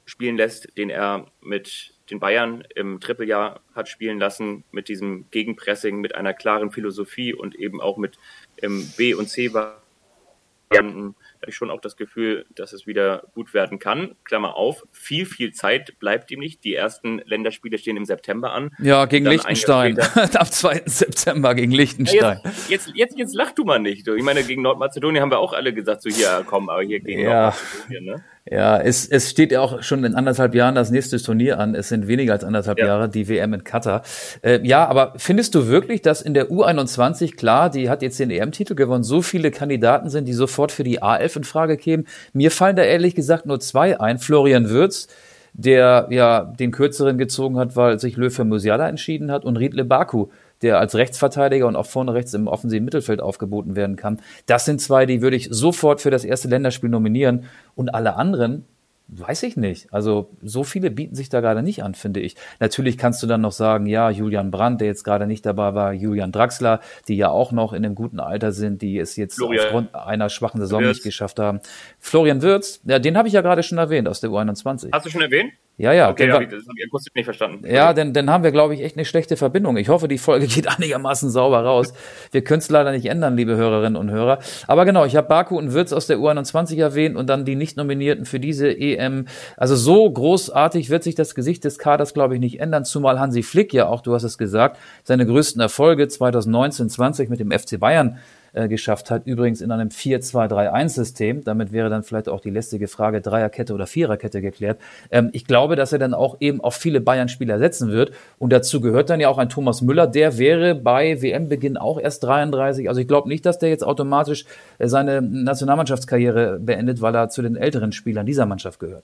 [0.06, 6.02] spielen lässt, den er mit den Bayern im Trippeljahr hat spielen lassen, mit diesem Gegenpressing,
[6.02, 8.18] mit einer klaren Philosophie und eben auch mit
[8.62, 13.80] ähm, B- und C-Varianten, habe ich schon auch das Gefühl, dass es wieder gut werden
[13.80, 14.16] kann.
[14.26, 16.64] Klammer auf, viel, viel Zeit bleibt ihm nicht.
[16.64, 18.72] Die ersten Länderspiele stehen im September an.
[18.80, 19.98] Ja, gegen Liechtenstein.
[20.00, 20.84] Am 2.
[20.86, 22.40] September gegen Liechtenstein.
[22.44, 24.08] Ja, jetzt, jetzt, jetzt, jetzt lach du mal nicht.
[24.08, 27.22] Ich meine, gegen Nordmazedonien haben wir auch alle gesagt, so hier, komm, aber hier gegen
[27.22, 27.46] ja.
[27.46, 28.24] Nordmazedonien, ne?
[28.52, 31.76] Ja, es, es steht ja auch schon in anderthalb Jahren das nächste Turnier an.
[31.76, 32.88] Es sind weniger als anderthalb ja.
[32.88, 34.02] Jahre die WM in Katar.
[34.42, 38.32] Äh, ja, aber findest du wirklich, dass in der U21, klar, die hat jetzt den
[38.32, 42.08] EM-Titel gewonnen, so viele Kandidaten sind, die sofort für die A11 in Frage kämen?
[42.34, 44.18] Mir fallen da ehrlich gesagt nur zwei ein.
[44.18, 45.08] Florian Würz,
[45.54, 49.86] der ja den kürzeren gezogen hat, weil sich Löw für Musiala entschieden hat und Riedle
[49.86, 50.28] Baku,
[50.62, 54.20] der als Rechtsverteidiger und auch vorne rechts im offensiven Mittelfeld aufgeboten werden kann.
[54.46, 57.46] Das sind zwei, die würde ich sofort für das erste Länderspiel nominieren.
[57.76, 58.66] Und alle anderen,
[59.12, 59.92] Weiß ich nicht.
[59.92, 62.36] Also so viele bieten sich da gerade nicht an, finde ich.
[62.60, 65.94] Natürlich kannst du dann noch sagen, ja, Julian Brandt, der jetzt gerade nicht dabei war,
[65.94, 69.66] Julian Draxler, die ja auch noch in einem guten Alter sind, die es jetzt Florian.
[69.66, 70.98] aufgrund einer schwachen Saison Wirtz.
[70.98, 71.60] nicht geschafft haben.
[72.00, 74.90] Florian Würz, ja, den habe ich ja gerade schon erwähnt aus der U21.
[74.92, 75.54] Hast du schon erwähnt?
[75.80, 76.10] Ja, ja.
[76.10, 77.66] Okay, hab ich, das habe ich akustisch nicht verstanden.
[77.66, 79.78] Ja, denn dann haben wir, glaube ich, echt eine schlechte Verbindung.
[79.78, 81.94] Ich hoffe, die Folge geht einigermaßen sauber raus.
[82.32, 84.40] Wir können es leider nicht ändern, liebe Hörerinnen und Hörer.
[84.68, 88.26] Aber genau, ich habe Baku und Würz aus der U21 erwähnt und dann die Nicht-Nominierten
[88.26, 89.28] für diese EM.
[89.56, 93.42] Also so großartig wird sich das Gesicht des Kaders, glaube ich, nicht ändern, zumal Hansi
[93.42, 97.80] Flick ja auch, du hast es gesagt, seine größten Erfolge 2019, 20 mit dem FC
[97.80, 98.20] Bayern
[98.54, 99.26] äh, geschafft hat.
[99.26, 101.44] Übrigens in einem 4-2-3-1-System.
[101.44, 104.80] Damit wäre dann vielleicht auch die lästige Frage Dreierkette oder Viererkette geklärt.
[105.12, 108.12] Ähm, ich glaube, dass er dann auch eben auf viele Bayern-Spieler setzen wird.
[108.38, 110.08] Und dazu gehört dann ja auch ein Thomas Müller.
[110.08, 112.88] Der wäre bei WM-Beginn auch erst 33.
[112.88, 114.46] Also ich glaube nicht, dass der jetzt automatisch
[114.78, 119.04] äh, seine Nationalmannschaftskarriere beendet, weil er zu den älteren Spielern dieser Mannschaft gehört.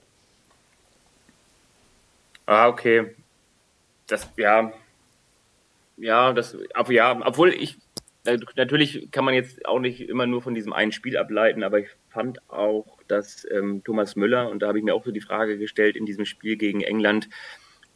[2.46, 3.14] Ah, okay.
[4.06, 4.70] Das, ja,
[5.96, 6.56] ja, das,
[6.88, 7.78] ja, obwohl ich
[8.56, 11.88] natürlich kann man jetzt auch nicht immer nur von diesem einen Spiel ableiten, aber ich
[12.08, 15.58] fand auch, dass ähm, Thomas Müller, und da habe ich mir auch so die Frage
[15.58, 17.28] gestellt, in diesem Spiel gegen England,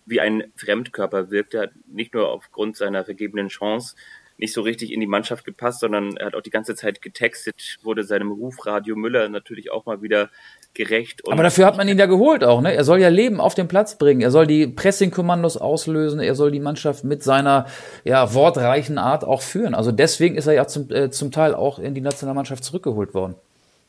[0.07, 1.55] wie ein Fremdkörper wirkt.
[1.55, 3.97] Er hat nicht nur aufgrund seiner vergebenen Chance
[4.40, 7.79] nicht so richtig in die Mannschaft gepasst, sondern er hat auch die ganze Zeit getextet,
[7.83, 10.31] wurde seinem Ruf Radio Müller natürlich auch mal wieder
[10.74, 11.22] gerecht.
[11.31, 12.74] Aber dafür hat man ihn ja geholt auch, ne?
[12.74, 14.22] Er soll ja Leben auf den Platz bringen.
[14.22, 16.20] Er soll die Pressing-Kommandos auslösen.
[16.20, 17.66] Er soll die Mannschaft mit seiner,
[18.05, 19.74] ja, wortreichen Art auch führen.
[19.74, 23.35] Also deswegen ist er ja zum, äh, zum Teil auch in die Nationalmannschaft zurückgeholt worden.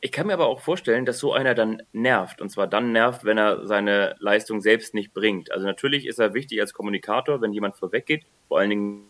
[0.04, 2.42] Ich kann mir aber auch vorstellen, dass so einer dann nervt.
[2.42, 5.52] Und zwar dann nervt, wenn er seine Leistung selbst nicht bringt.
[5.52, 8.24] Also natürlich ist er wichtig als Kommunikator, wenn jemand vorweggeht.
[8.48, 9.04] Vor allen Dingen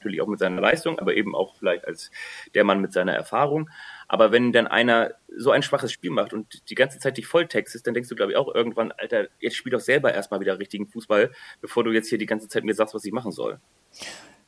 [0.00, 2.10] natürlich auch mit seiner Leistung, aber eben auch vielleicht als
[2.54, 3.70] der Mann mit seiner Erfahrung.
[4.08, 7.86] Aber wenn dann einer so ein schwaches Spiel macht und die ganze Zeit dich volltextest,
[7.86, 10.88] dann denkst du, glaube ich, auch irgendwann, Alter, jetzt spiel doch selber erstmal wieder richtigen
[10.88, 13.60] Fußball, bevor du jetzt hier die ganze Zeit mir sagst, was ich machen soll.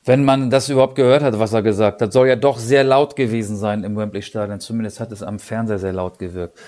[0.04, 3.14] Wenn man das überhaupt gehört hat, was er gesagt hat, soll ja doch sehr laut
[3.14, 4.58] gewesen sein im Wembley-Stadion.
[4.58, 6.58] Zumindest hat es am Fernseher sehr laut gewirkt.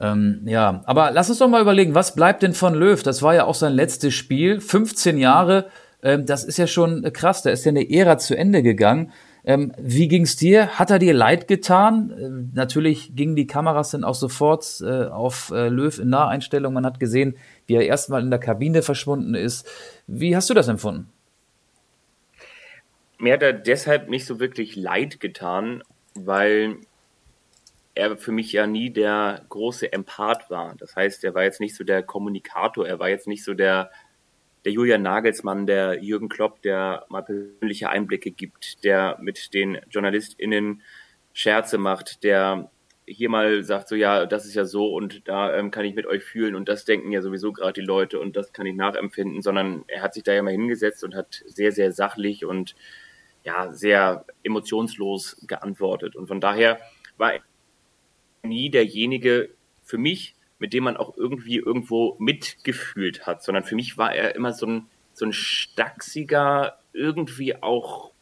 [0.00, 3.00] Ähm, ja, aber lass uns doch mal überlegen, was bleibt denn von Löw?
[3.00, 4.60] Das war ja auch sein letztes Spiel.
[4.60, 5.66] 15 Jahre
[6.02, 7.42] ähm, das ist ja schon äh, krass.
[7.42, 9.12] Da ist ja eine Ära zu Ende gegangen.
[9.44, 10.78] Ähm, wie ging's dir?
[10.78, 12.14] Hat er dir leid getan?
[12.18, 16.74] Ähm, natürlich gingen die Kameras dann auch sofort äh, auf äh, Löw in Naheinstellung.
[16.74, 17.36] Man hat gesehen,
[17.66, 19.66] wie er erstmal in der Kabine verschwunden ist.
[20.06, 21.10] Wie hast du das empfunden?
[23.18, 25.82] Mir hat er deshalb nicht so wirklich leid getan,
[26.14, 26.76] weil
[27.94, 30.74] er für mich ja nie der große Empath war.
[30.78, 33.90] Das heißt, er war jetzt nicht so der Kommunikator, er war jetzt nicht so der
[34.64, 40.82] der Julian Nagelsmann, der Jürgen Klopp, der mal persönliche Einblicke gibt, der mit den JournalistInnen
[41.32, 42.70] Scherze macht, der
[43.06, 46.06] hier mal sagt so, ja, das ist ja so und da ähm, kann ich mit
[46.06, 49.42] euch fühlen und das denken ja sowieso gerade die Leute und das kann ich nachempfinden,
[49.42, 52.76] sondern er hat sich da ja mal hingesetzt und hat sehr, sehr sachlich und
[53.42, 56.14] ja, sehr emotionslos geantwortet.
[56.14, 56.78] Und von daher
[57.16, 57.40] war er
[58.42, 59.50] nie derjenige
[59.82, 64.36] für mich, mit dem man auch irgendwie irgendwo mitgefühlt hat, sondern für mich war er
[64.36, 68.12] immer so ein, so ein stachsiger, irgendwie auch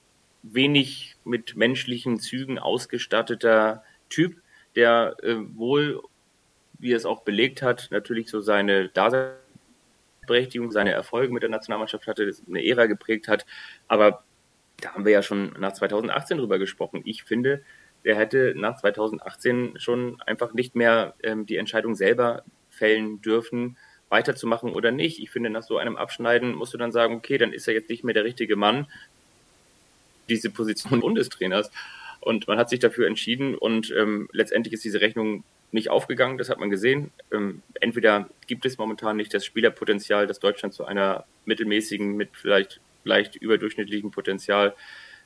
[0.42, 4.40] wenig mit menschlichen Zügen ausgestatteter Typ,
[4.76, 6.00] der äh, wohl,
[6.78, 12.06] wie er es auch belegt hat, natürlich so seine Daseinsberechtigung, seine Erfolge mit der Nationalmannschaft
[12.06, 13.46] hatte, eine Ära geprägt hat.
[13.88, 14.22] Aber
[14.80, 17.02] da haben wir ja schon nach 2018 drüber gesprochen.
[17.04, 17.62] Ich finde,
[18.04, 23.76] der hätte nach 2018 schon einfach nicht mehr ähm, die Entscheidung selber fällen dürfen,
[24.08, 25.18] weiterzumachen oder nicht.
[25.18, 27.90] Ich finde, nach so einem Abschneiden musst du dann sagen, okay, dann ist er jetzt
[27.90, 28.86] nicht mehr der richtige Mann,
[30.28, 31.70] diese Position Bundestrainers.
[32.20, 36.48] Und man hat sich dafür entschieden und ähm, letztendlich ist diese Rechnung nicht aufgegangen, das
[36.48, 37.10] hat man gesehen.
[37.30, 42.80] Ähm, entweder gibt es momentan nicht das Spielerpotenzial, das Deutschland zu einer mittelmäßigen, mit vielleicht
[43.04, 44.74] leicht überdurchschnittlichen Potenzial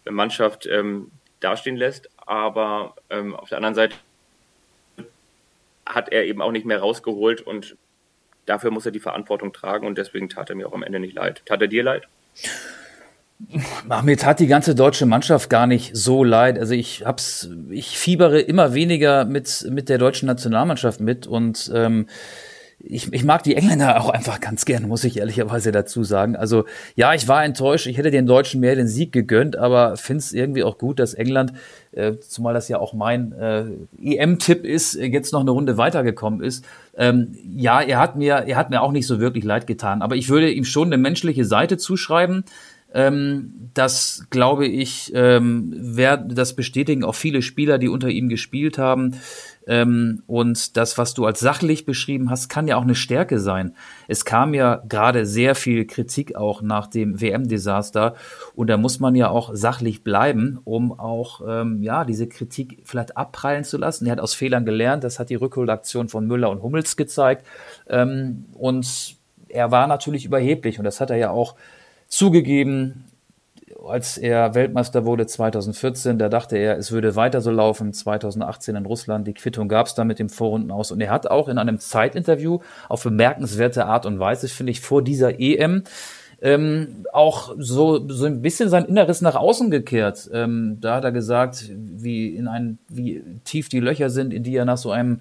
[0.04, 1.10] äh, Mannschaft ähm,
[1.42, 3.96] dastehen lässt, aber ähm, auf der anderen Seite
[5.86, 7.76] hat er eben auch nicht mehr rausgeholt und
[8.46, 11.14] dafür muss er die Verantwortung tragen und deswegen tat er mir auch am Ende nicht
[11.14, 11.42] leid.
[11.46, 12.06] Tat er dir leid?
[14.04, 16.58] Mir tat die ganze deutsche Mannschaft gar nicht so leid.
[16.58, 22.06] Also ich hab's, ich fiebere immer weniger mit mit der deutschen Nationalmannschaft mit und ähm,
[22.84, 26.36] ich, ich mag die Engländer auch einfach ganz gern, muss ich ehrlicherweise dazu sagen.
[26.36, 26.64] Also
[26.96, 30.32] ja, ich war enttäuscht, ich hätte den Deutschen mehr den Sieg gegönnt, aber finde es
[30.32, 31.52] irgendwie auch gut, dass England,
[31.92, 33.64] äh, zumal das ja auch mein äh,
[34.02, 36.64] EM-Tipp ist, äh, jetzt noch eine Runde weitergekommen ist.
[36.96, 40.16] Ähm, ja, er hat mir, er hat mir auch nicht so wirklich leid getan, aber
[40.16, 42.44] ich würde ihm schon eine menschliche Seite zuschreiben.
[42.94, 48.76] Ähm, das glaube ich, ähm, werden das bestätigen auch viele Spieler, die unter ihm gespielt
[48.76, 49.16] haben.
[49.66, 53.74] Ähm, und das, was du als sachlich beschrieben hast, kann ja auch eine Stärke sein.
[54.08, 58.14] Es kam ja gerade sehr viel Kritik auch nach dem WM-Desaster
[58.54, 63.16] und da muss man ja auch sachlich bleiben, um auch ähm, ja diese Kritik vielleicht
[63.16, 64.06] abprallen zu lassen.
[64.06, 67.46] Er hat aus Fehlern gelernt, das hat die Rückholaktion von Müller und Hummels gezeigt.
[67.88, 69.16] Ähm, und
[69.48, 70.78] er war natürlich überheblich.
[70.78, 71.54] Und das hat er ja auch
[72.08, 73.04] zugegeben
[73.86, 77.92] als er Weltmeister wurde 2014, da dachte er, es würde weiter so laufen.
[77.92, 80.92] 2018 in Russland, die Quittung gab es da mit dem Vorrunden aus.
[80.92, 85.02] Und er hat auch in einem Zeitinterview auf bemerkenswerte Art und Weise, finde ich, vor
[85.02, 85.84] dieser EM
[86.42, 90.28] ähm, auch so, so ein bisschen sein Inneres nach außen gekehrt.
[90.32, 94.56] Ähm, da hat er gesagt, wie in ein, wie tief die Löcher sind, in die
[94.56, 95.20] er nach so einem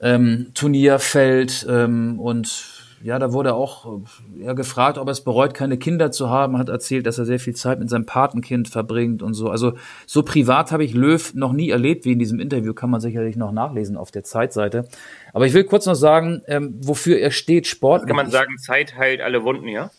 [0.00, 4.00] ähm, Turnier fällt ähm, und ja, da wurde auch
[4.36, 7.38] ja, gefragt, ob er es bereut, keine Kinder zu haben, hat erzählt, dass er sehr
[7.38, 9.50] viel Zeit mit seinem Patenkind verbringt und so.
[9.50, 9.74] Also
[10.06, 13.36] so privat habe ich Löw noch nie erlebt wie in diesem Interview, kann man sicherlich
[13.36, 14.88] noch nachlesen auf der Zeitseite.
[15.32, 18.06] Aber ich will kurz noch sagen, ähm, wofür er steht, Sport.
[18.06, 19.90] Kann man sagen, Zeit heilt alle Wunden, ja?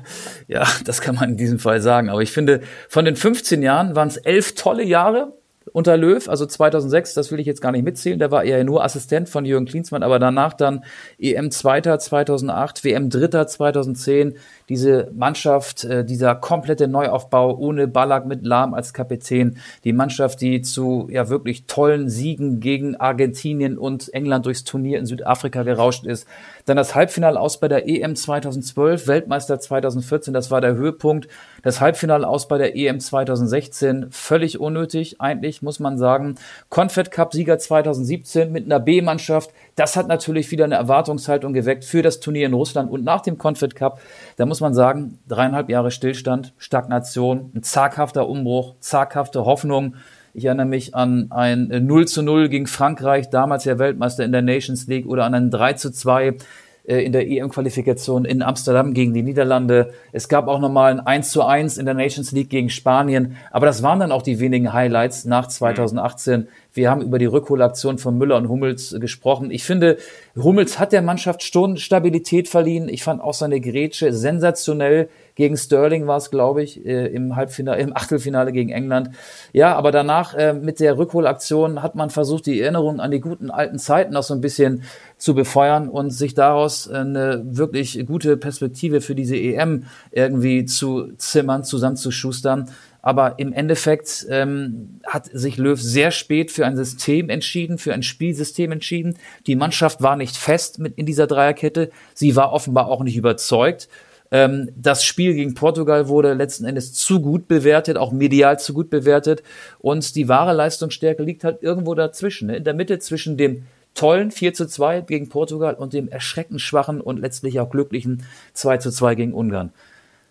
[0.49, 2.09] ja, das kann man in diesem Fall sagen.
[2.09, 5.33] Aber ich finde, von den 15 Jahren waren es elf tolle Jahre
[5.73, 8.85] unter Löw, also 2006, das will ich jetzt gar nicht mitzählen, der war eher nur
[8.85, 10.85] Assistent von Jürgen Klinsmann, aber danach dann
[11.19, 14.37] EM Zweiter 2008, WM Dritter 2010,
[14.69, 20.63] diese Mannschaft, äh, dieser komplette Neuaufbau ohne Ballack mit Lahm als Kapitän, die Mannschaft, die
[20.63, 26.27] zu ja wirklich tollen Siegen gegen Argentinien und England durchs Turnier in Südafrika gerauscht ist.
[26.67, 31.29] Dann das Halbfinale aus bei der EM 2012, Weltmeister 2014, das war der Höhepunkt.
[31.63, 36.35] Das Halbfinale aus bei der EM 2016, völlig unnötig, eigentlich muss man sagen.
[36.69, 42.03] Confed Cup Sieger 2017 mit einer B-Mannschaft, das hat natürlich wieder eine Erwartungshaltung geweckt für
[42.03, 44.01] das Turnier in Russland und nach dem Confed Cup.
[44.35, 49.95] Da muss man sagen, dreieinhalb Jahre Stillstand, Stagnation, ein zaghafter Umbruch, zaghafte Hoffnung.
[50.37, 54.43] Ich erinnere mich an ein 0 zu 0 gegen Frankreich, damals ja Weltmeister in der
[54.43, 56.37] Nations League, oder an ein 3 zu 2
[56.85, 59.95] äh, in der EM-Qualifikation in Amsterdam gegen die Niederlande.
[60.13, 63.39] Es gab auch nochmal ein 1 zu 1 in der Nations League gegen Spanien.
[63.51, 66.49] Aber das waren dann auch die wenigen Highlights nach 2018.
[66.77, 69.51] Wir haben über die Rückholaktion von Müller und Hummels gesprochen.
[69.51, 69.97] Ich finde,
[70.37, 72.91] Hummels hat der Mannschaft schon Stabilität verliehen.
[72.91, 75.09] Ich fand auch seine Grätsche sensationell.
[75.37, 79.11] Gegen Sterling war es, glaube ich, äh, im Halbfinale, im Achtelfinale gegen England.
[79.53, 83.51] Ja, aber danach äh, mit der Rückholaktion hat man versucht, die Erinnerung an die guten
[83.51, 84.83] alten Zeiten noch so ein bisschen
[85.17, 91.65] zu befeuern und sich daraus eine wirklich gute Perspektive für diese EM irgendwie zu zimmern,
[91.65, 92.71] zusammenzuschustern.
[93.07, 98.03] Aber im Endeffekt ähm, hat sich Löw sehr spät für ein System entschieden, für ein
[98.03, 99.17] Spielsystem entschieden.
[99.47, 101.91] Die Mannschaft war nicht fest mit in dieser Dreierkette.
[102.15, 103.87] Sie war offenbar auch nicht überzeugt.
[104.33, 108.91] Ähm, das Spiel gegen Portugal wurde letzten Endes zu gut bewertet, auch medial zu gut
[108.91, 109.45] bewertet.
[109.79, 112.57] Und die wahre Leistungsstärke liegt halt irgendwo dazwischen, ne?
[112.57, 117.01] in der Mitte zwischen dem tollen 4 zu 2 gegen Portugal und dem erschreckend schwachen
[117.01, 119.73] und letztlich auch glücklichen 2 zu 2 gegen Ungarn.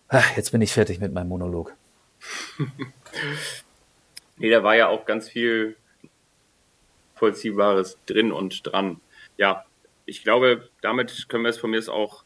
[0.09, 1.73] Ach, jetzt bin ich fertig mit meinem Monolog.
[4.37, 5.75] nee, da war ja auch ganz viel
[7.15, 8.99] Vollziehbares drin und dran.
[9.37, 9.65] Ja,
[10.05, 12.23] ich glaube, damit können wir es von mir auch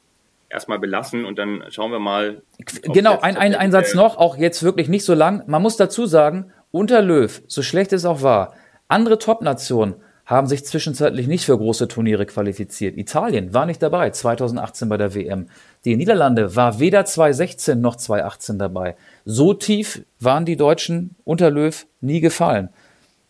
[0.49, 2.41] erstmal belassen und dann schauen wir mal.
[2.83, 5.43] Genau, ein, ein, ein Satz noch, auch jetzt wirklich nicht so lang.
[5.47, 8.55] Man muss dazu sagen, unter Löw, so schlecht es auch war,
[8.87, 9.95] andere Top-Nationen
[10.25, 12.97] haben sich zwischenzeitlich nicht für große Turniere qualifiziert.
[12.97, 15.49] Italien war nicht dabei, 2018 bei der WM.
[15.85, 18.97] Die Niederlande war weder 2016 noch 2018 dabei.
[19.23, 22.69] So tief waren die Deutschen unter Löw nie gefallen.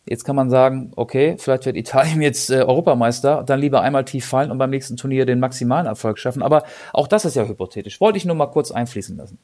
[0.06, 4.26] Jetzt kann man sagen, okay, vielleicht wird Italien jetzt äh, Europameister, dann lieber einmal tief
[4.26, 6.42] fallen und beim nächsten Turnier den maximalen Erfolg schaffen.
[6.42, 8.02] Aber auch das ist ja hypothetisch.
[8.02, 9.38] Wollte ich nur mal kurz einfließen lassen.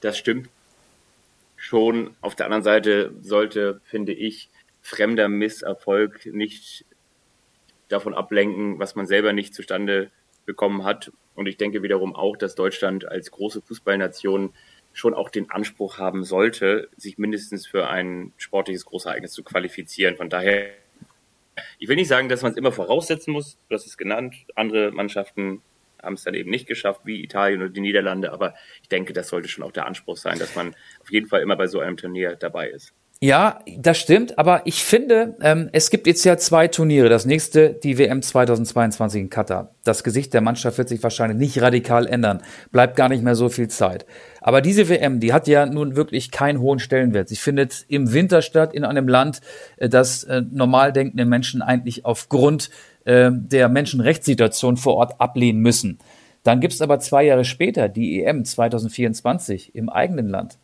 [0.00, 0.48] Das stimmt.
[1.56, 2.16] schon.
[2.22, 4.48] Auf der anderen Seite sollte, finde ich,
[4.80, 6.86] fremder Misserfolg nicht
[7.88, 10.10] davon ablenken, was man selber nicht zustande
[10.46, 11.12] bekommen hat.
[11.40, 14.52] Und ich denke wiederum auch, dass Deutschland als große Fußballnation
[14.92, 20.16] schon auch den Anspruch haben sollte, sich mindestens für ein sportliches Großereignis zu qualifizieren.
[20.16, 20.68] Von daher,
[21.78, 24.34] ich will nicht sagen, dass man es immer voraussetzen muss, du hast es genannt.
[24.54, 25.62] Andere Mannschaften
[26.02, 28.32] haben es dann eben nicht geschafft, wie Italien oder die Niederlande.
[28.32, 31.40] Aber ich denke, das sollte schon auch der Anspruch sein, dass man auf jeden Fall
[31.40, 32.92] immer bei so einem Turnier dabei ist.
[33.22, 37.10] Ja, das stimmt, aber ich finde, ähm, es gibt jetzt ja zwei Turniere.
[37.10, 39.74] Das nächste, die WM 2022 in Katar.
[39.84, 42.40] Das Gesicht der Mannschaft wird sich wahrscheinlich nicht radikal ändern.
[42.72, 44.06] Bleibt gar nicht mehr so viel Zeit.
[44.40, 47.28] Aber diese WM, die hat ja nun wirklich keinen hohen Stellenwert.
[47.28, 49.42] Sie findet im Winter statt, in einem Land,
[49.76, 52.70] äh, das äh, normal denkende Menschen eigentlich aufgrund
[53.04, 55.98] äh, der Menschenrechtssituation vor Ort ablehnen müssen.
[56.42, 60.56] Dann gibt's aber zwei Jahre später die EM 2024 im eigenen Land.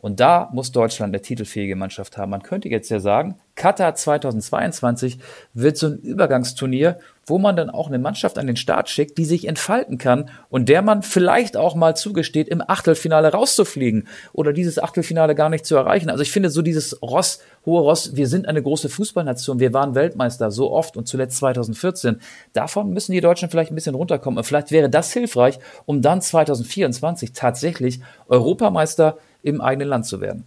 [0.00, 2.30] Und da muss Deutschland eine titelfähige Mannschaft haben.
[2.30, 5.18] Man könnte jetzt ja sagen, Katar 2022
[5.52, 9.26] wird so ein Übergangsturnier, wo man dann auch eine Mannschaft an den Start schickt, die
[9.26, 14.78] sich entfalten kann und der man vielleicht auch mal zugesteht, im Achtelfinale rauszufliegen oder dieses
[14.78, 16.08] Achtelfinale gar nicht zu erreichen.
[16.08, 19.94] Also ich finde so dieses Ross, hohe Ross, wir sind eine große Fußballnation, wir waren
[19.94, 22.20] Weltmeister so oft und zuletzt 2014.
[22.54, 26.22] Davon müssen die Deutschen vielleicht ein bisschen runterkommen und vielleicht wäre das hilfreich, um dann
[26.22, 30.44] 2024 tatsächlich Europameister im eigenen Land zu werden.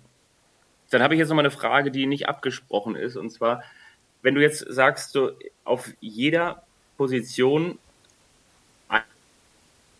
[0.90, 3.16] Dann habe ich jetzt noch mal eine Frage, die nicht abgesprochen ist.
[3.16, 3.64] Und zwar,
[4.22, 5.32] wenn du jetzt sagst, so
[5.64, 6.64] auf jeder
[6.98, 7.80] Position
[8.90, 9.02] ein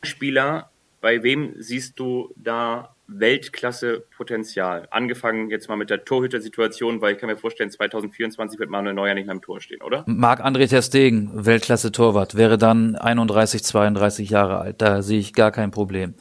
[0.04, 0.70] Spieler,
[1.02, 4.88] bei wem siehst du da Weltklasse-Potenzial?
[4.92, 9.14] Angefangen jetzt mal mit der Torhüter-Situation, weil ich kann mir vorstellen, 2024 wird Manuel Neuer
[9.14, 10.04] nicht mehr im Tor stehen, oder?
[10.06, 14.82] Marc-André Ter Stegen, Weltklasse-Torwart, wäre dann 31, 32 Jahre alt.
[14.82, 16.14] Da sehe ich gar kein Problem.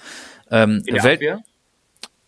[0.50, 1.42] Ähm, In der Welt Abwehr?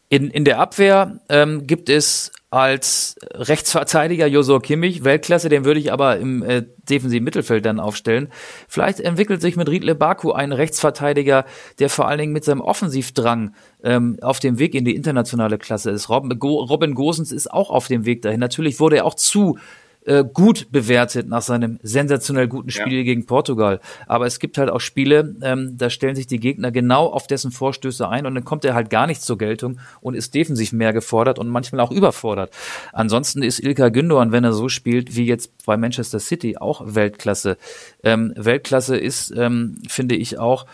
[0.09, 5.93] In, in der Abwehr ähm, gibt es als Rechtsverteidiger Josor Kimmich, Weltklasse, den würde ich
[5.93, 8.29] aber im äh, defensiven Mittelfeld dann aufstellen.
[8.69, 11.47] Vielleicht entwickelt sich mit Riedle Baku ein Rechtsverteidiger,
[11.81, 15.91] der vor allen Dingen mit seinem Offensivdrang ähm, auf dem Weg in die internationale Klasse
[15.91, 16.09] ist.
[16.09, 18.39] Robin, Go Robin Gosens ist auch auf dem Weg dahin.
[18.39, 19.59] Natürlich wurde er auch zu
[20.07, 23.03] äh, gut bewertet nach seinem sensationell guten Spiel ja.
[23.03, 23.81] gegen Portugal.
[24.07, 27.51] Aber es gibt halt auch Spiele, ähm, da stellen sich die Gegner genau auf dessen
[27.51, 30.93] Vorstöße ein und dann kommt er halt gar nicht zur Geltung und ist defensiv mehr
[30.93, 32.51] gefordert und manchmal auch überfordert.
[32.93, 37.57] Ansonsten ist Ilka Gündogan, wenn er so spielt wie jetzt bei Manchester City, auch Weltklasse.
[38.03, 40.67] Ähm, Weltklasse ist, ähm, finde ich auch,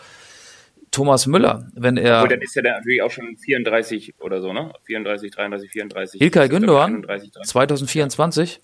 [0.90, 2.16] Thomas Müller, wenn er.
[2.16, 4.72] Obwohl, dann ist er dann natürlich auch schon 34 oder so, ne?
[4.86, 6.20] 34, 33, 34.
[6.20, 7.06] Ilkay Gündogan,
[7.44, 8.60] 2024.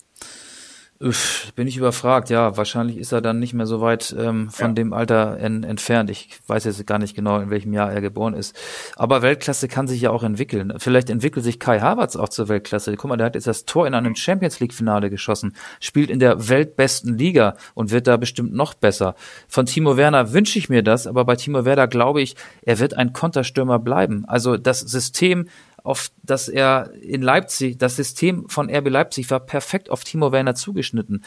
[0.99, 2.57] Uff, bin ich überfragt, ja.
[2.57, 4.73] Wahrscheinlich ist er dann nicht mehr so weit ähm, von ja.
[4.73, 6.09] dem Alter en, entfernt.
[6.09, 8.57] Ich weiß jetzt gar nicht genau, in welchem Jahr er geboren ist.
[8.95, 10.73] Aber Weltklasse kann sich ja auch entwickeln.
[10.77, 12.95] Vielleicht entwickelt sich Kai Havertz auch zur Weltklasse.
[12.95, 16.17] Guck mal, der hat jetzt das Tor in einem Champions League Finale geschossen, spielt in
[16.17, 19.13] der weltbesten Liga und wird da bestimmt noch besser.
[19.47, 22.95] Von Timo Werner wünsche ich mir das, aber bei Timo Werner glaube ich, er wird
[22.95, 24.25] ein Konterstürmer bleiben.
[24.25, 25.47] Also das System
[25.87, 30.53] auf dass er in Leipzig, das System von RB Leipzig war perfekt auf Timo Werner
[30.53, 31.23] zugeschnitten,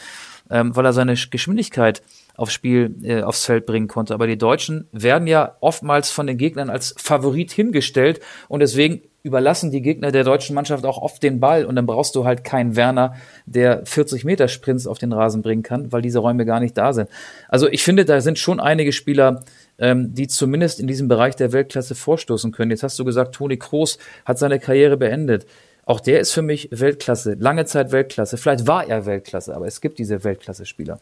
[0.51, 2.03] ähm, weil er seine Geschwindigkeit
[2.35, 4.13] aufs Spiel, äh, aufs Feld bringen konnte.
[4.13, 9.71] Aber die Deutschen werden ja oftmals von den Gegnern als Favorit hingestellt und deswegen überlassen
[9.71, 12.75] die Gegner der deutschen Mannschaft auch oft den Ball und dann brauchst du halt keinen
[12.75, 16.77] Werner, der 40 Meter Sprints auf den Rasen bringen kann, weil diese Räume gar nicht
[16.77, 17.09] da sind.
[17.47, 19.43] Also ich finde, da sind schon einige Spieler,
[19.81, 22.71] ähm, die zumindest in diesem Bereich der Weltklasse vorstoßen können.
[22.71, 25.45] Jetzt hast du gesagt, Toni Kroos hat seine Karriere beendet.
[25.85, 28.37] Auch der ist für mich Weltklasse, lange Zeit Weltklasse.
[28.37, 30.99] Vielleicht war er Weltklasse, aber es gibt diese Weltklasse-Spieler.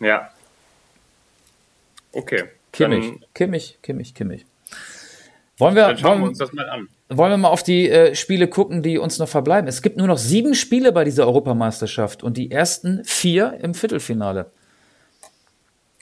[0.00, 0.30] Ja.
[2.12, 2.44] Okay.
[2.72, 4.44] Kimmich, Kimmich, Kimmich, Kimmich.
[5.58, 6.88] Wollen wir, Dann schauen wollen, wir uns das mal an.
[7.08, 9.68] Wollen wir mal auf die äh, Spiele gucken, die uns noch verbleiben?
[9.68, 14.50] Es gibt nur noch sieben Spiele bei dieser Europameisterschaft und die ersten vier im Viertelfinale.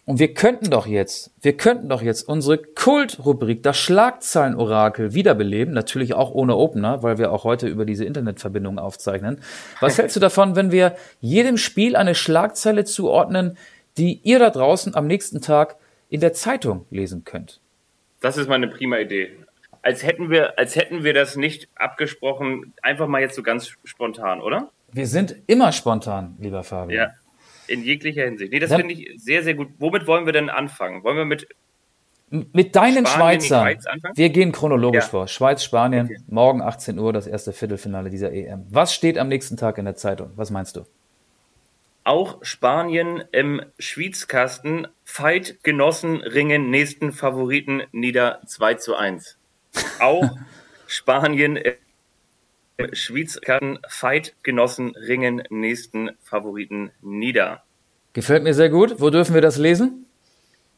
[0.05, 6.15] Und wir könnten doch jetzt, wir könnten doch jetzt unsere Kultrubrik, das Schlagzeilenorakel wiederbeleben, natürlich
[6.15, 9.41] auch ohne Opener, weil wir auch heute über diese Internetverbindung aufzeichnen.
[9.79, 13.57] Was hältst du davon, wenn wir jedem Spiel eine Schlagzeile zuordnen,
[13.97, 15.77] die ihr da draußen am nächsten Tag
[16.09, 17.61] in der Zeitung lesen könnt?
[18.21, 19.37] Das ist mal eine prima Idee.
[19.83, 24.41] Als hätten wir, als hätten wir das nicht abgesprochen, einfach mal jetzt so ganz spontan,
[24.41, 24.71] oder?
[24.91, 27.09] Wir sind immer spontan, lieber Fabian.
[27.09, 27.22] Ja.
[27.73, 28.53] In jeglicher Hinsicht.
[28.53, 29.69] Nee, das finde ich sehr, sehr gut.
[29.79, 31.03] Womit wollen wir denn anfangen?
[31.05, 31.49] Wollen wir mit
[32.53, 34.01] mit deinen Spanien, Schweizern.
[34.15, 35.11] Wir gehen chronologisch ja.
[35.11, 35.29] vor.
[35.29, 36.17] Schweiz, Spanien, okay.
[36.29, 38.65] morgen 18 Uhr das erste Viertelfinale dieser EM.
[38.71, 40.31] Was steht am nächsten Tag in der Zeitung?
[40.37, 40.87] Was meinst du?
[42.05, 44.89] Auch Spanien im Schwiezkasten.
[45.05, 49.39] Fight Genossen ringen nächsten Favoriten nieder 2 zu 1.
[50.01, 50.31] Auch
[50.87, 51.59] Spanien
[52.93, 53.41] Schweizer
[53.89, 57.63] Fight-Genossen ringen nächsten Favoriten nieder.
[58.13, 59.01] Gefällt mir sehr gut.
[59.01, 60.07] Wo dürfen wir das lesen?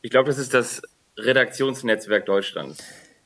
[0.03, 0.83] Ich glaube, das ist das
[1.17, 2.79] Redaktionsnetzwerk Deutschlands.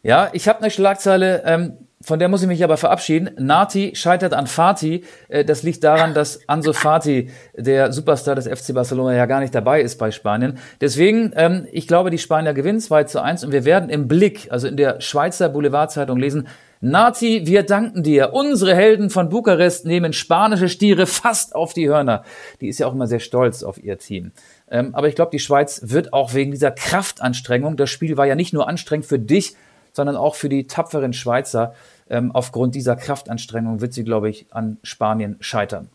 [0.03, 3.31] Ja, ich habe eine Schlagzeile, ähm, von der muss ich mich aber verabschieden.
[3.39, 5.05] Nati scheitert an Fati.
[5.29, 9.55] Äh, das liegt daran, dass Anso Fati, der Superstar des FC Barcelona, ja gar nicht
[9.55, 10.59] dabei ist bei Spanien.
[10.81, 14.47] Deswegen, ähm, ich glaube, die Spanier gewinnen 2 zu 1 und wir werden im Blick,
[14.53, 16.47] also in der Schweizer Boulevardzeitung lesen,
[16.81, 18.33] Nati, wir danken dir.
[18.33, 22.25] Unsere Helden von Bukarest nehmen spanische Stiere fast auf die Hörner.
[22.61, 24.31] Die ist ja auch immer sehr stolz auf ihr Team.
[24.71, 28.37] Ähm, aber ich glaube, die Schweiz wird auch wegen dieser Kraftanstrengung, das Spiel war ja
[28.37, 29.57] nicht nur anstrengend für dich,
[29.93, 31.75] sondern auch für die tapferen Schweizer.
[32.09, 35.89] Ähm, aufgrund dieser Kraftanstrengung wird sie, glaube ich, an Spanien scheitern.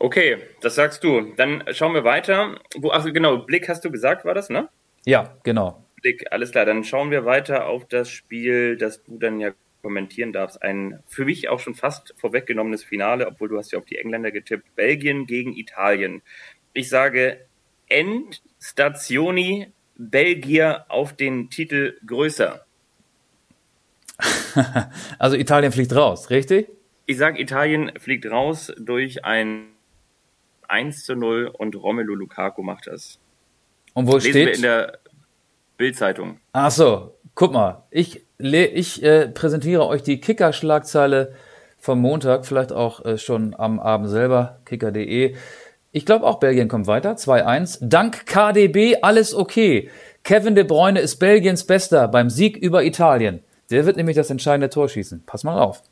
[0.00, 1.32] Okay, das sagst du.
[1.36, 2.56] Dann schauen wir weiter.
[2.76, 4.68] Wo, also genau, Blick hast du gesagt, war das, ne?
[5.04, 5.84] Ja, genau.
[6.02, 6.64] Blick, alles klar.
[6.64, 10.62] Dann schauen wir weiter auf das Spiel, das du dann ja kommentieren darfst.
[10.62, 14.30] Ein für mich auch schon fast vorweggenommenes Finale, obwohl du hast ja auf die Engländer
[14.30, 14.74] getippt.
[14.74, 16.22] Belgien gegen Italien.
[16.72, 17.46] Ich sage
[17.88, 22.64] Endstationi Belgier auf den Titel größer.
[25.18, 26.68] also Italien fliegt raus, richtig?
[27.06, 29.68] Ich sage, Italien fliegt raus durch ein
[30.68, 33.18] 1 zu 0 und Romelu Lukaku macht das.
[33.94, 34.46] Und wo Lesen steht?
[34.46, 34.98] Wir in der
[35.78, 36.38] Bildzeitung.
[36.52, 41.34] Ach so, guck mal, ich, ich äh, präsentiere euch die Kicker-Schlagzeile
[41.78, 45.36] vom Montag, vielleicht auch äh, schon am Abend selber, kicker.de.
[45.92, 47.78] Ich glaube auch Belgien kommt weiter, 2-1.
[47.80, 49.90] Dank KDB alles okay.
[50.24, 53.42] Kevin de Bruyne ist Belgiens Bester beim Sieg über Italien.
[53.70, 55.22] Der wird nämlich das entscheidende Tor schießen.
[55.24, 55.82] Pass mal auf.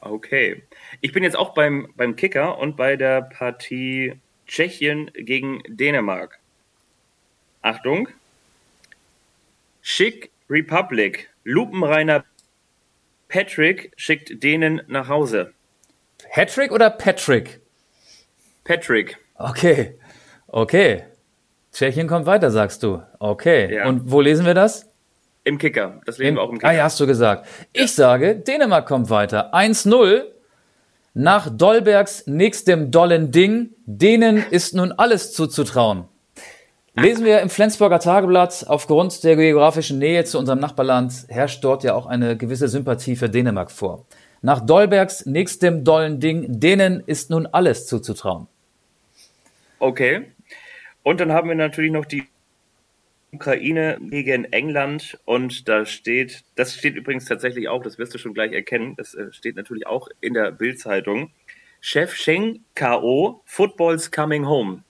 [0.00, 0.62] Okay.
[1.00, 4.14] Ich bin jetzt auch beim, beim Kicker und bei der Partie
[4.46, 6.38] Tschechien gegen Dänemark.
[7.62, 8.08] Achtung.
[9.86, 11.28] Schick Republic.
[11.44, 12.24] Lupenreiner
[13.28, 15.52] Patrick schickt denen nach Hause.
[16.32, 17.60] Patrick oder Patrick?
[18.64, 19.18] Patrick.
[19.34, 19.98] Okay.
[20.46, 21.04] Okay.
[21.70, 23.02] Tschechien kommt weiter, sagst du.
[23.18, 23.74] Okay.
[23.74, 23.86] Ja.
[23.86, 24.90] Und wo lesen wir das?
[25.44, 26.00] Im Kicker.
[26.06, 26.68] Das lesen Im, wir auch im Kicker.
[26.68, 27.46] Ah, ja, hast du gesagt.
[27.74, 29.54] Ich sage, Dänemark kommt weiter.
[29.54, 30.22] 1-0
[31.12, 33.74] nach Dolbergs nächstem dollen Ding.
[33.84, 36.08] Denen ist nun alles zuzutrauen.
[36.96, 41.92] Lesen wir im Flensburger Tageblatt, aufgrund der geografischen Nähe zu unserem Nachbarland herrscht dort ja
[41.94, 44.06] auch eine gewisse Sympathie für Dänemark vor.
[44.42, 48.46] Nach Dolbergs nächstem dollen Ding, denen ist nun alles zuzutrauen.
[49.80, 50.26] Okay.
[51.02, 52.28] Und dann haben wir natürlich noch die
[53.32, 58.34] Ukraine gegen England und da steht, das steht übrigens tatsächlich auch, das wirst du schon
[58.34, 61.32] gleich erkennen, das äh, steht natürlich auch in der Bildzeitung.
[61.80, 63.42] Chef Sheng K.O.
[63.44, 64.84] Football's coming home.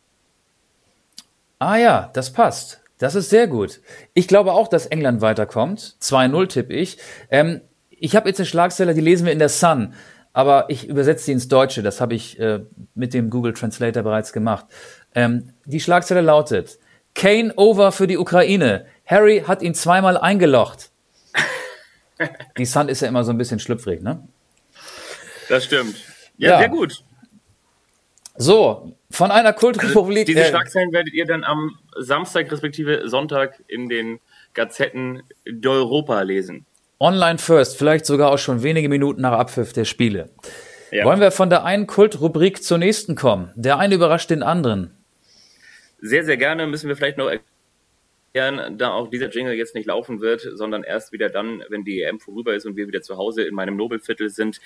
[1.58, 2.80] Ah ja, das passt.
[2.98, 3.80] Das ist sehr gut.
[4.14, 5.96] Ich glaube auch, dass England weiterkommt.
[6.00, 6.98] 2-0 tippe ich.
[7.30, 9.94] Ähm, ich habe jetzt eine Schlagzeile, die lesen wir in der Sun,
[10.32, 11.82] aber ich übersetze sie ins Deutsche.
[11.82, 12.60] Das habe ich äh,
[12.94, 14.66] mit dem Google Translator bereits gemacht.
[15.14, 16.78] Ähm, die Schlagzeile lautet:
[17.14, 18.86] Kane over für die Ukraine.
[19.06, 20.90] Harry hat ihn zweimal eingelocht.
[22.58, 24.26] die Sun ist ja immer so ein bisschen schlüpfrig, ne?
[25.48, 25.96] Das stimmt.
[26.36, 26.58] Ja, ja.
[26.58, 27.02] sehr gut.
[28.36, 30.28] So, von einer Kultrepublik.
[30.28, 34.20] Also diese äh, Schlagzeilen werdet ihr dann am Samstag respektive Sonntag in den
[34.54, 36.66] Gazetten d'Europa lesen.
[37.00, 40.30] Online first, vielleicht sogar auch schon wenige Minuten nach Abpfiff der Spiele.
[40.90, 41.04] Ja.
[41.04, 43.52] Wollen wir von der einen Kultrubrik zur nächsten kommen?
[43.56, 44.96] Der eine überrascht den anderen.
[46.00, 47.30] Sehr, sehr gerne müssen wir vielleicht noch
[48.34, 52.02] erklären, da auch dieser Jingle jetzt nicht laufen wird, sondern erst wieder dann, wenn die
[52.02, 54.60] EM vorüber ist und wir wieder zu Hause in meinem Nobelviertel sind.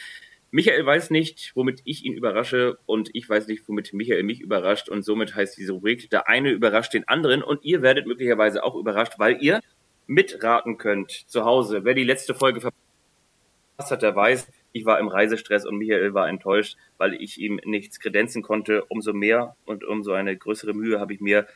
[0.51, 4.89] Michael weiß nicht, womit ich ihn überrasche und ich weiß nicht, womit Michael mich überrascht
[4.89, 8.75] und somit heißt diese Rubrik, der eine überrascht den anderen und ihr werdet möglicherweise auch
[8.75, 9.61] überrascht, weil ihr
[10.07, 11.85] mitraten könnt zu Hause.
[11.85, 16.29] Wer die letzte Folge verpasst hat, der weiß, ich war im Reisestress und Michael war
[16.29, 18.85] enttäuscht, weil ich ihm nichts kredenzen konnte.
[18.87, 21.47] Umso mehr und umso eine größere Mühe habe ich mir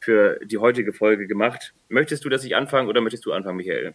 [0.00, 1.74] für die heutige Folge gemacht.
[1.88, 3.94] Möchtest du, dass ich anfange oder möchtest du anfangen, Michael?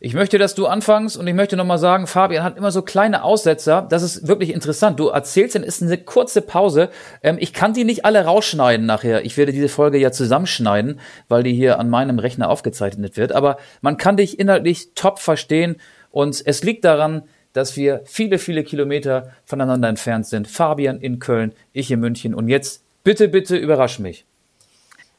[0.00, 3.24] Ich möchte, dass du anfängst und ich möchte nochmal sagen, Fabian hat immer so kleine
[3.24, 3.86] Aussetzer.
[3.88, 5.00] Das ist wirklich interessant.
[5.00, 6.90] Du erzählst, dann ist eine kurze Pause.
[7.22, 9.24] Ähm, ich kann die nicht alle rausschneiden nachher.
[9.24, 13.32] Ich werde diese Folge ja zusammenschneiden, weil die hier an meinem Rechner aufgezeichnet wird.
[13.32, 15.76] Aber man kann dich inhaltlich top verstehen
[16.12, 20.46] und es liegt daran, dass wir viele, viele Kilometer voneinander entfernt sind.
[20.46, 24.24] Fabian in Köln, ich in München und jetzt bitte, bitte überrasch mich.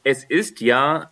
[0.04, 1.10] Es ist ja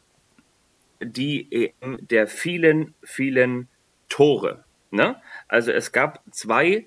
[1.01, 3.69] die EM der vielen, vielen
[4.09, 4.65] Tore.
[4.91, 5.17] Ne?
[5.49, 6.87] Also es gab zwei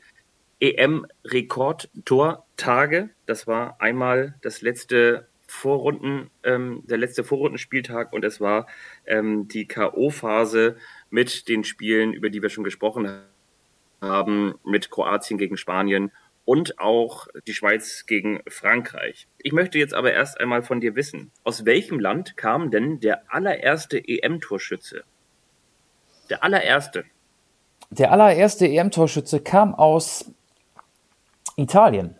[0.59, 3.09] EM-Rekordtortage.
[3.25, 8.67] Das war einmal das letzte Vorrunden, ähm, der letzte Vorrundenspieltag und es war
[9.05, 10.75] ähm, die K.O.-Phase
[11.09, 13.23] mit den Spielen, über die wir schon gesprochen
[14.01, 16.11] haben mit Kroatien gegen Spanien
[16.45, 19.27] und auch die Schweiz gegen Frankreich.
[19.37, 23.23] Ich möchte jetzt aber erst einmal von dir wissen, aus welchem Land kam denn der
[23.33, 25.03] allererste EM-Torschütze?
[26.29, 27.05] Der allererste.
[27.89, 30.31] Der allererste EM-Torschütze kam aus
[31.57, 32.15] Italien.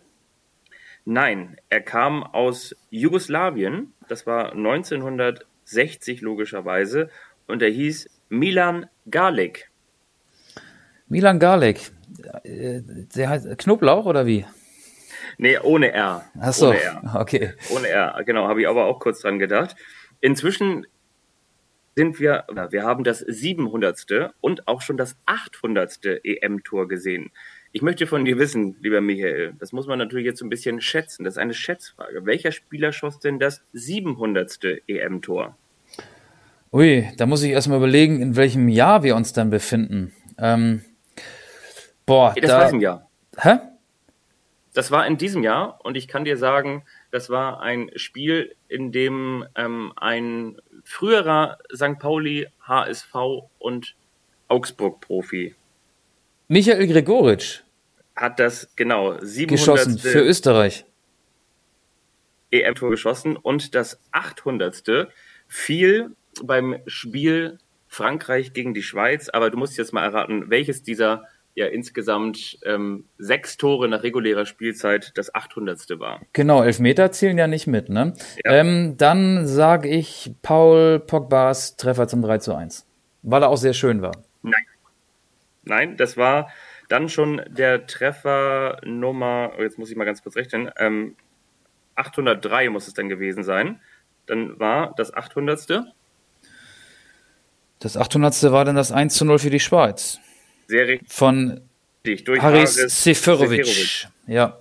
[1.04, 3.92] Nein, er kam aus Jugoslawien.
[4.08, 7.10] Das war 1960 logischerweise.
[7.48, 9.70] Und er hieß Milan Galik.
[11.08, 11.90] Milan Garlic.
[12.44, 14.44] Der heißt Knoblauch oder wie?
[15.38, 16.24] Nee, ohne R.
[16.40, 17.16] Ach so, Ohne R.
[17.18, 17.52] okay.
[17.74, 19.76] Ohne R, genau, habe ich aber auch kurz dran gedacht.
[20.20, 20.86] Inzwischen
[21.96, 24.32] sind wir, oder wir haben das 700.
[24.40, 26.20] und auch schon das 800.
[26.24, 27.30] EM-Tor gesehen.
[27.72, 30.80] Ich möchte von dir wissen, lieber Michael, das muss man natürlich jetzt so ein bisschen
[30.80, 31.24] schätzen.
[31.24, 32.24] Das ist eine Schätzfrage.
[32.26, 34.58] Welcher Spieler schoss denn das 700.
[34.86, 35.56] EM-Tor?
[36.72, 40.12] Ui, da muss ich erstmal überlegen, in welchem Jahr wir uns dann befinden.
[40.38, 40.82] Ähm,
[42.06, 43.10] boah, Das da, war in diesem Jahr.
[43.38, 43.58] Hä?
[44.74, 48.90] Das war in diesem Jahr und ich kann dir sagen, das war ein Spiel, in
[48.90, 51.98] dem ähm, ein früherer St.
[51.98, 53.14] Pauli, HSV
[53.58, 53.94] und
[54.48, 55.54] Augsburg-Profi
[56.48, 57.62] Michael Gregoritsch
[58.14, 59.48] hat das genau 700.
[59.48, 60.84] geschossen für Österreich.
[62.50, 65.08] EM-Tor geschossen und das 800.
[65.48, 69.30] fiel beim Spiel Frankreich gegen die Schweiz.
[69.30, 71.24] Aber du musst jetzt mal erraten, welches dieser
[71.54, 75.98] ja insgesamt ähm, sechs Tore nach regulärer Spielzeit das 800.
[75.98, 76.20] war.
[76.32, 78.14] Genau, Elfmeter zählen ja nicht mit, ne?
[78.44, 78.52] Ja.
[78.52, 82.86] Ähm, dann sage ich Paul Pogbas Treffer zum 3 zu 1.
[83.22, 84.16] Weil er auch sehr schön war.
[84.42, 84.64] Nein.
[85.64, 86.50] Nein, das war
[86.88, 91.16] dann schon der Treffer Nummer, oh, jetzt muss ich mal ganz kurz rechnen, ähm,
[91.94, 93.80] 803 muss es dann gewesen sein.
[94.26, 95.84] Dann war das 800.
[97.78, 98.52] Das 800.
[98.52, 100.20] war dann das 1 zu 0 für die Schweiz.
[100.72, 101.60] Sehr richtig Von
[102.02, 103.66] durch Haris Seferovic.
[103.66, 104.08] Seferovic.
[104.26, 104.58] Ja.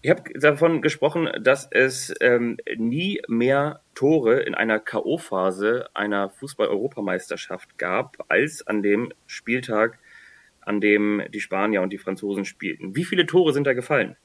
[0.00, 7.76] Ich habe davon gesprochen, dass es ähm, nie mehr Tore in einer K.O.-Phase einer Fußball-Europameisterschaft
[7.76, 9.98] gab, als an dem Spieltag,
[10.62, 12.96] an dem die Spanier und die Franzosen spielten.
[12.96, 14.16] Wie viele Tore sind da gefallen?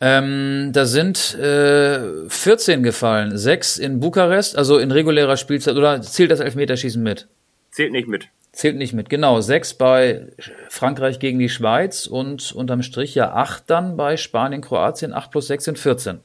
[0.00, 3.36] Ähm, da sind äh, 14 gefallen.
[3.36, 5.74] Sechs in Bukarest, also in regulärer Spielzeit.
[5.74, 7.26] Oder zählt das Elfmeterschießen mit?
[7.74, 8.28] Zählt nicht mit.
[8.52, 9.10] Zählt nicht mit.
[9.10, 10.28] Genau, sechs bei
[10.68, 15.12] Frankreich gegen die Schweiz und unterm Strich ja acht dann bei Spanien, Kroatien.
[15.12, 16.20] Acht plus sechs sind 14.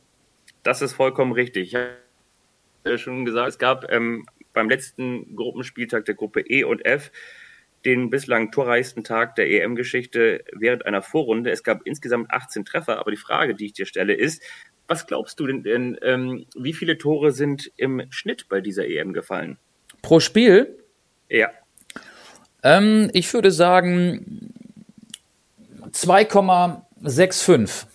[0.61, 1.73] Das ist vollkommen richtig.
[1.73, 1.75] Ich
[2.85, 7.11] habe schon gesagt, es gab ähm, beim letzten Gruppenspieltag der Gruppe E und F
[7.83, 11.49] den bislang torreichsten Tag der EM-Geschichte während einer Vorrunde.
[11.49, 14.43] Es gab insgesamt 18 Treffer, aber die Frage, die ich dir stelle, ist,
[14.87, 19.13] was glaubst du denn, denn ähm, wie viele Tore sind im Schnitt bei dieser EM
[19.13, 19.57] gefallen?
[20.03, 20.75] Pro Spiel,
[21.29, 21.49] Ja,
[22.63, 24.53] ähm, ich würde sagen
[25.91, 27.85] 2,65.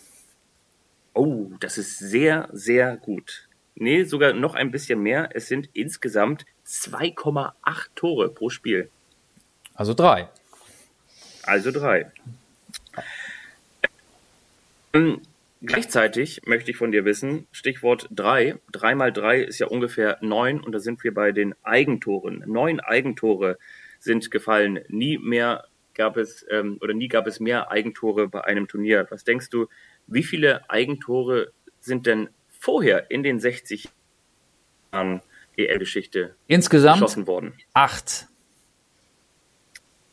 [1.12, 3.48] Oh, das ist sehr, sehr gut.
[3.76, 5.28] Nee, sogar noch ein bisschen mehr.
[5.34, 7.52] Es sind insgesamt 2,8
[7.94, 8.88] Tore pro Spiel.
[9.74, 10.28] Also drei.
[11.42, 12.10] Also drei.
[14.92, 15.20] Ähm,
[15.64, 18.56] gleichzeitig möchte ich von dir wissen, Stichwort drei.
[18.72, 22.42] Drei mal drei ist ja ungefähr neun und da sind wir bei den Eigentoren.
[22.46, 23.58] Neun Eigentore
[23.98, 24.80] sind gefallen.
[24.88, 29.06] Nie mehr gab es ähm, oder nie gab es mehr Eigentore bei einem Turnier.
[29.10, 29.66] Was denkst du,
[30.06, 33.88] wie viele Eigentore sind denn vorher in den 60
[34.92, 35.22] Jahren
[35.56, 37.54] EL-Geschichte geschossen worden?
[37.72, 38.26] acht.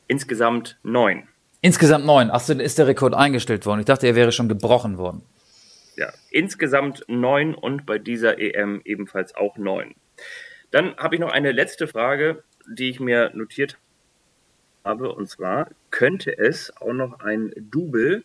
[0.07, 1.27] Insgesamt neun.
[1.61, 2.31] Insgesamt neun.
[2.31, 3.79] Achso, ist der Rekord eingestellt worden.
[3.79, 5.23] Ich dachte, er wäre schon gebrochen worden.
[6.01, 9.93] Ja, insgesamt neun und bei dieser EM ebenfalls auch neun.
[10.71, 13.77] Dann habe ich noch eine letzte Frage, die ich mir notiert
[14.83, 18.23] habe, und zwar könnte es auch noch ein Double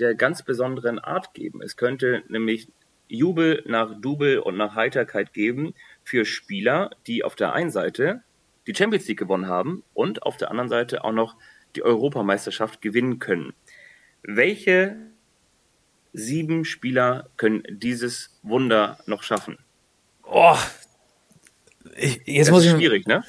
[0.00, 1.62] der ganz besonderen Art geben.
[1.62, 2.66] Es könnte nämlich
[3.06, 8.24] Jubel nach Double und nach Heiterkeit geben für Spieler, die auf der einen Seite
[8.66, 11.36] die Champions League gewonnen haben und auf der anderen Seite auch noch
[11.76, 13.54] die Europameisterschaft gewinnen können.
[14.24, 15.11] Welche
[16.12, 19.58] sieben Spieler können dieses Wunder noch schaffen?
[20.24, 20.56] Oh,
[21.96, 22.76] ich, jetzt Das muss ist ich.
[22.78, 23.22] schwierig, ne?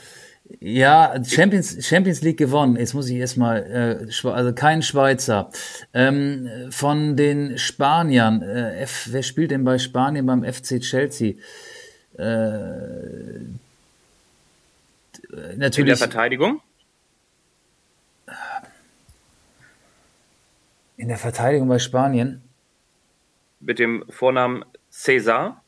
[0.60, 2.76] Ja, Champions, Champions League gewonnen.
[2.76, 5.50] Jetzt muss ich erstmal, äh, also kein Schweizer.
[5.94, 11.34] Ähm, von den Spaniern, äh, F, wer spielt denn bei Spanien beim FC Chelsea?
[12.18, 13.60] Äh, In
[15.32, 16.62] der natürlich Verteidigung?
[20.98, 22.43] in der Verteidigung bei Spanien.
[23.66, 25.62] Mit dem Vornamen César?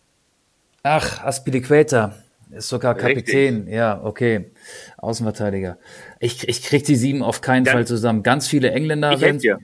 [0.83, 2.15] Ach, Aspilicueta.
[2.51, 3.55] Ist sogar Kapitän.
[3.55, 3.73] Richtig.
[3.73, 4.51] Ja, okay.
[4.97, 5.77] Außenverteidiger.
[6.19, 8.21] Ich, ich krieg die sieben auf keinen Dann, Fall zusammen.
[8.23, 9.11] Ganz viele Engländer.
[9.13, 9.59] Ich helfe dir.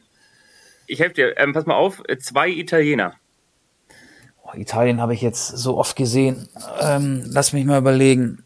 [0.87, 1.37] Ich helfe dir.
[1.37, 3.13] Ähm, pass mal auf, zwei Italiener.
[4.43, 6.49] Oh, Italien habe ich jetzt so oft gesehen.
[6.81, 8.43] Ähm, lass mich mal überlegen.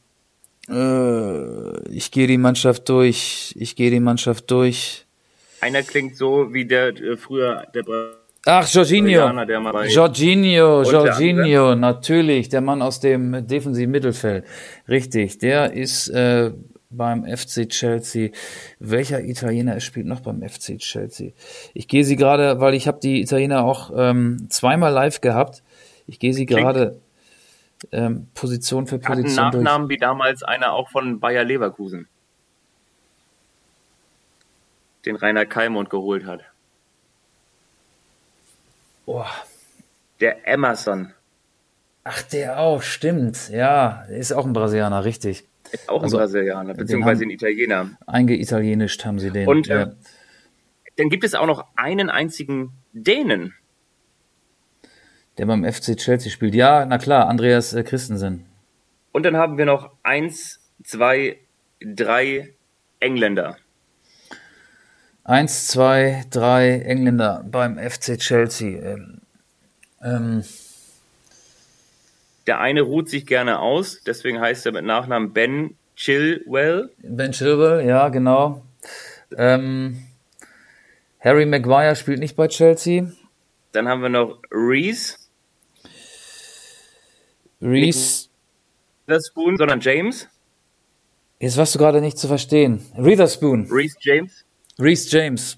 [0.69, 3.55] Äh, ich gehe die Mannschaft durch.
[3.57, 5.05] Ich gehe die Mannschaft durch.
[5.61, 7.83] Einer klingt so wie der äh, früher der
[8.47, 9.27] Ach, Jorginho.
[9.87, 14.45] Jorginho, Jorginho, natürlich, der Mann aus dem defensiven Mittelfeld.
[14.87, 16.51] Richtig, der ist äh,
[16.91, 18.29] beim FC Chelsea.
[18.79, 21.31] Welcher Italiener spielt noch beim FC Chelsea?
[21.73, 25.63] Ich gehe sie gerade, weil ich habe die Italiener auch ähm, zweimal live gehabt.
[26.05, 27.01] Ich gehe sie gerade
[27.91, 29.97] ähm, Position für Position Hat einen Nachnamen durch.
[29.97, 32.07] wie damals einer auch von Bayer Leverkusen,
[35.05, 36.41] den Rainer Kalmund geholt hat.
[39.05, 39.25] Oh.
[40.19, 41.13] Der Emerson.
[42.03, 43.49] Ach, der auch, stimmt.
[43.49, 45.43] Ja, ist auch ein Brasilianer, richtig.
[45.71, 47.91] Ist auch ein also, Brasilianer, beziehungsweise ein Italiener.
[48.05, 49.47] Eingeitalienischt haben sie den.
[49.47, 49.83] Und ja.
[49.83, 49.91] äh,
[50.97, 53.53] dann gibt es auch noch einen einzigen Dänen.
[55.37, 56.55] Der beim FC Chelsea spielt.
[56.55, 58.45] Ja, na klar, Andreas äh, Christensen.
[59.11, 61.39] Und dann haben wir noch eins, zwei,
[61.81, 62.53] drei
[62.99, 63.57] Engländer.
[65.27, 68.79] Eins, zwei, drei Engländer beim FC Chelsea.
[68.79, 69.21] Ähm,
[70.03, 70.43] ähm.
[72.45, 76.91] Der eine ruht sich gerne aus, deswegen heißt er mit Nachnamen Ben Chilwell.
[76.99, 78.63] Ben Chilwell, ja, genau.
[79.35, 80.05] Ähm,
[81.19, 83.11] Harry Maguire spielt nicht bei Chelsea.
[83.71, 85.17] Dann haben wir noch Reese.
[87.59, 88.29] Reese.
[89.07, 90.27] Witherspoon, sondern James.
[91.39, 92.85] Jetzt warst du gerade nicht zu verstehen.
[92.95, 93.67] Witherspoon.
[93.71, 94.45] Reese James.
[94.79, 95.57] Reese James.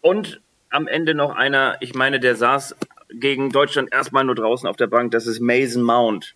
[0.00, 2.76] Und am Ende noch einer, ich meine, der saß
[3.10, 6.34] gegen Deutschland erstmal nur draußen auf der Bank, das ist Mason Mount.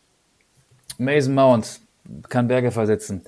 [0.96, 1.80] Mason Mount
[2.28, 3.22] kann Berge versetzen.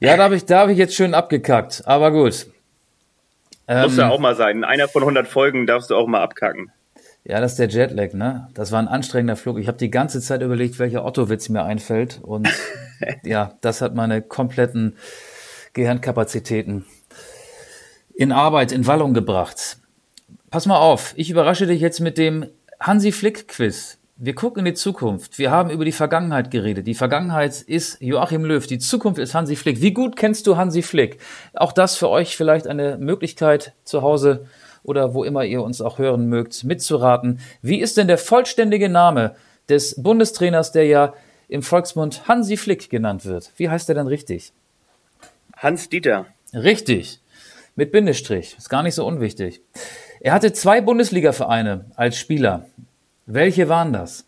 [0.00, 2.46] Ja, da habe ich, hab ich jetzt schön abgekackt, aber gut.
[3.68, 4.64] Muss ähm, ja auch mal sein.
[4.64, 6.72] einer von 100 Folgen darfst du auch mal abkacken.
[7.24, 8.48] Ja, das ist der Jetlag, ne?
[8.54, 9.58] Das war ein anstrengender Flug.
[9.58, 12.18] Ich habe die ganze Zeit überlegt, welcher Otto-Witz mir einfällt.
[12.22, 12.48] Und
[13.22, 14.96] ja, das hat meine kompletten
[15.72, 16.84] Gehirnkapazitäten
[18.22, 19.78] in Arbeit, in Wallung gebracht.
[20.48, 22.46] Pass mal auf, ich überrasche dich jetzt mit dem
[22.78, 23.98] Hansi Flick Quiz.
[24.16, 25.40] Wir gucken in die Zukunft.
[25.40, 26.86] Wir haben über die Vergangenheit geredet.
[26.86, 28.64] Die Vergangenheit ist Joachim Löw.
[28.64, 29.82] Die Zukunft ist Hansi Flick.
[29.82, 31.18] Wie gut kennst du Hansi Flick?
[31.54, 34.46] Auch das für euch vielleicht eine Möglichkeit zu Hause
[34.84, 37.40] oder wo immer ihr uns auch hören mögt, mitzuraten.
[37.60, 39.34] Wie ist denn der vollständige Name
[39.68, 41.12] des Bundestrainers, der ja
[41.48, 43.50] im Volksmund Hansi Flick genannt wird?
[43.56, 44.52] Wie heißt er denn richtig?
[45.56, 46.26] Hans Dieter.
[46.54, 47.21] Richtig.
[47.74, 48.56] Mit Bindestrich.
[48.58, 49.62] Ist gar nicht so unwichtig.
[50.20, 52.66] Er hatte zwei Bundesliga-Vereine als Spieler.
[53.26, 54.26] Welche waren das?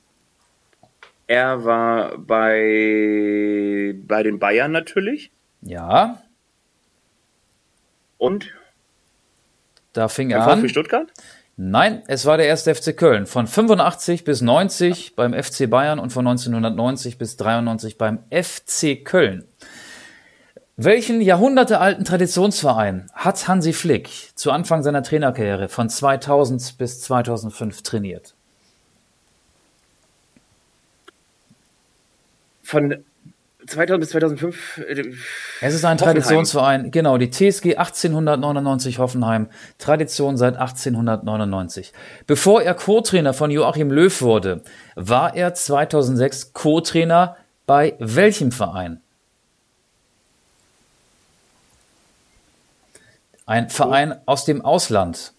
[1.27, 5.31] Er war bei, bei den Bayern natürlich.
[5.63, 6.23] Ja.
[8.19, 8.53] Und?
[9.93, 10.61] Da fing er an.
[10.61, 11.09] Für Stuttgart?
[11.57, 13.27] Nein, es war der erste FC Köln.
[13.27, 19.47] Von 85 bis 90 beim FC Bayern und von 1990 bis 93 beim FC Köln.
[20.77, 28.35] Welchen jahrhundertealten Traditionsverein hat Hansi Flick zu Anfang seiner Trainerkarriere von 2000 bis 2005 trainiert?
[32.65, 33.05] Von
[33.69, 34.79] 2000 bis 2005.
[34.79, 35.13] Äh,
[35.61, 36.15] es ist ein Hoffenheim.
[36.15, 41.93] Traditionsverein, genau, die TSG 1899 Hoffenheim, Tradition seit 1899.
[42.27, 44.63] Bevor er Co-Trainer von Joachim Löw wurde,
[44.97, 49.04] war er 2006 Co-Trainer bei welchem Verein?
[53.47, 55.35] Ein Verein aus dem Ausland.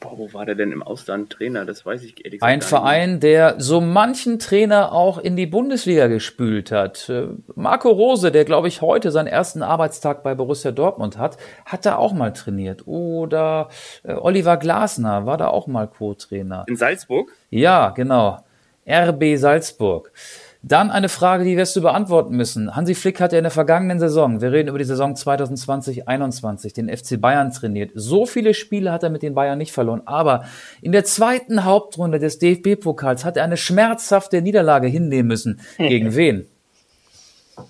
[0.00, 1.66] Boah, wo war der denn im Ausland Trainer?
[1.66, 2.42] Das weiß ich ehrlich gesagt.
[2.42, 7.10] Ein Verein, der so manchen Trainer auch in die Bundesliga gespült hat.
[7.10, 11.84] Äh, Marco Rose, der glaube ich heute seinen ersten Arbeitstag bei Borussia Dortmund hat, hat
[11.84, 12.86] da auch mal trainiert.
[12.86, 13.68] Oder
[14.02, 16.64] äh, Oliver Glasner war da auch mal Co-Trainer.
[16.66, 17.30] In Salzburg?
[17.50, 18.42] Ja, genau.
[18.88, 20.12] RB Salzburg.
[20.62, 22.76] Dann eine Frage, die wirst du beantworten müssen.
[22.76, 26.94] Hansi Flick hat ja in der vergangenen Saison, wir reden über die Saison 2020-21, den
[26.94, 27.92] FC Bayern trainiert.
[27.94, 30.44] So viele Spiele hat er mit den Bayern nicht verloren, aber
[30.82, 35.60] in der zweiten Hauptrunde des DFB-Pokals hat er eine schmerzhafte Niederlage hinnehmen müssen.
[35.78, 36.46] Gegen wen?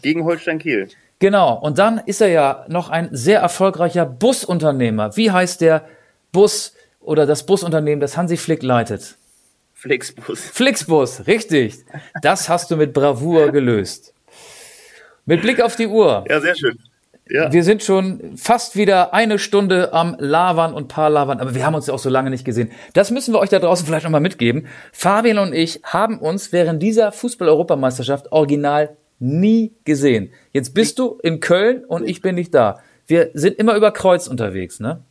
[0.02, 0.88] Gegen Holstein Kiel.
[1.20, 5.16] Genau, und dann ist er ja noch ein sehr erfolgreicher Busunternehmer.
[5.16, 5.84] Wie heißt der
[6.32, 9.16] Bus oder das Busunternehmen, das Hansi Flick leitet?
[9.80, 10.40] Flixbus.
[10.40, 11.86] Flixbus, richtig.
[12.20, 14.12] Das hast du mit Bravour gelöst.
[15.24, 16.26] Mit Blick auf die Uhr.
[16.28, 16.78] Ja, sehr schön.
[17.30, 17.50] Ja.
[17.50, 21.74] Wir sind schon fast wieder eine Stunde am Lavern und paar Lavern, aber wir haben
[21.74, 22.72] uns ja auch so lange nicht gesehen.
[22.92, 24.66] Das müssen wir euch da draußen vielleicht nochmal mitgeben.
[24.92, 30.30] Fabian und ich haben uns während dieser Fußball-Europameisterschaft original nie gesehen.
[30.52, 32.80] Jetzt bist du in Köln und ich bin nicht da.
[33.06, 35.02] Wir sind immer über Kreuz unterwegs, ne?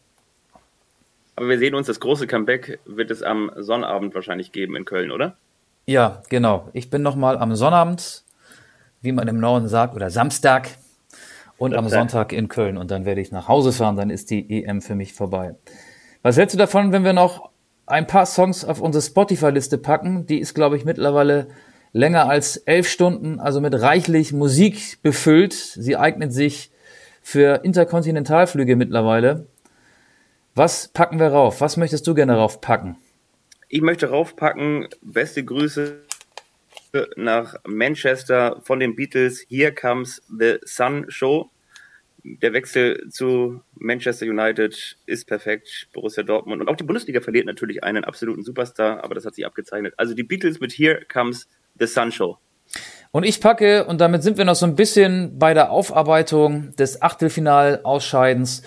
[1.40, 5.10] Aber wir sehen uns, das große Comeback wird es am Sonnabend wahrscheinlich geben in Köln,
[5.10, 5.38] oder?
[5.86, 6.68] Ja, genau.
[6.74, 8.26] Ich bin nochmal am Sonnabend,
[9.00, 10.68] wie man im Norden sagt, oder Samstag
[11.58, 12.76] und am Sonntag in Köln.
[12.76, 15.56] Und dann werde ich nach Hause fahren, dann ist die EM für mich vorbei.
[16.24, 17.52] Was hältst du davon, wenn wir noch
[17.86, 20.26] ein paar Songs auf unsere Spotify-Liste packen?
[20.26, 21.48] Die ist, glaube ich, mittlerweile
[21.94, 25.54] länger als elf Stunden, also mit reichlich Musik befüllt.
[25.54, 26.70] Sie eignet sich
[27.22, 29.48] für Interkontinentalflüge mittlerweile.
[30.56, 31.62] Was packen wir rauf?
[31.62, 32.98] Was möchtest du gerne raufpacken?
[33.70, 36.02] Ich möchte raufpacken, beste Grüße
[37.16, 39.46] nach Manchester von den Beatles.
[39.48, 41.50] Here comes the Sun Show.
[42.24, 45.88] Der Wechsel zu Manchester United ist perfekt.
[45.94, 49.46] Borussia Dortmund und auch die Bundesliga verliert natürlich einen absoluten Superstar, aber das hat sich
[49.46, 49.94] abgezeichnet.
[49.98, 51.48] Also die Beatles mit Here comes
[51.80, 52.38] the Sun Show.
[53.12, 57.02] Und ich packe, und damit sind wir noch so ein bisschen bei der Aufarbeitung des
[57.02, 58.62] Achtelfinalausscheidens,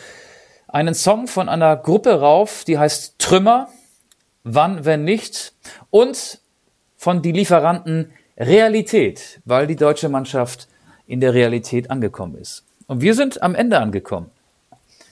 [0.72, 3.68] einen Song von einer Gruppe rauf, die heißt Trümmer.
[4.42, 5.52] Wann, wenn nicht?
[5.90, 6.40] Und
[6.96, 10.66] von die Lieferanten Realität, weil die deutsche Mannschaft
[11.06, 12.64] in der Realität angekommen ist.
[12.86, 14.30] Und wir sind am Ende angekommen.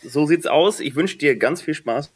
[0.03, 0.81] So sieht's aus.
[0.81, 2.11] Ich wünsche dir ganz viel Spaß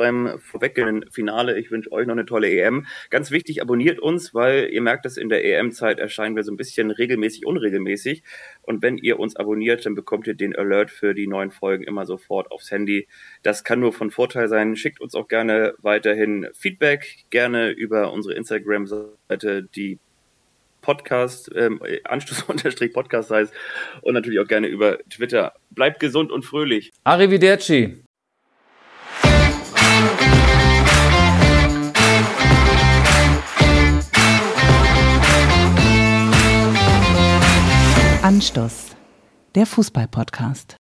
[0.00, 1.58] beim vorweggehenden Finale.
[1.58, 2.86] Ich wünsche euch noch eine tolle EM.
[3.10, 6.56] Ganz wichtig, abonniert uns, weil ihr merkt, dass in der EM-Zeit erscheinen wir so ein
[6.56, 8.22] bisschen regelmäßig, unregelmäßig.
[8.62, 12.06] Und wenn ihr uns abonniert, dann bekommt ihr den Alert für die neuen Folgen immer
[12.06, 13.08] sofort aufs Handy.
[13.42, 14.74] Das kann nur von Vorteil sein.
[14.74, 19.98] Schickt uns auch gerne weiterhin Feedback, gerne über unsere Instagram-Seite, die
[20.80, 23.52] Podcast, ähm, Anstoß-Podcast heißt
[24.00, 25.52] und natürlich auch gerne über Twitter.
[25.68, 26.90] Bleibt gesund und fröhlich.
[27.04, 28.02] Arrivederci.
[38.30, 38.94] Anstoß,
[39.56, 40.76] der Fußball-Podcast.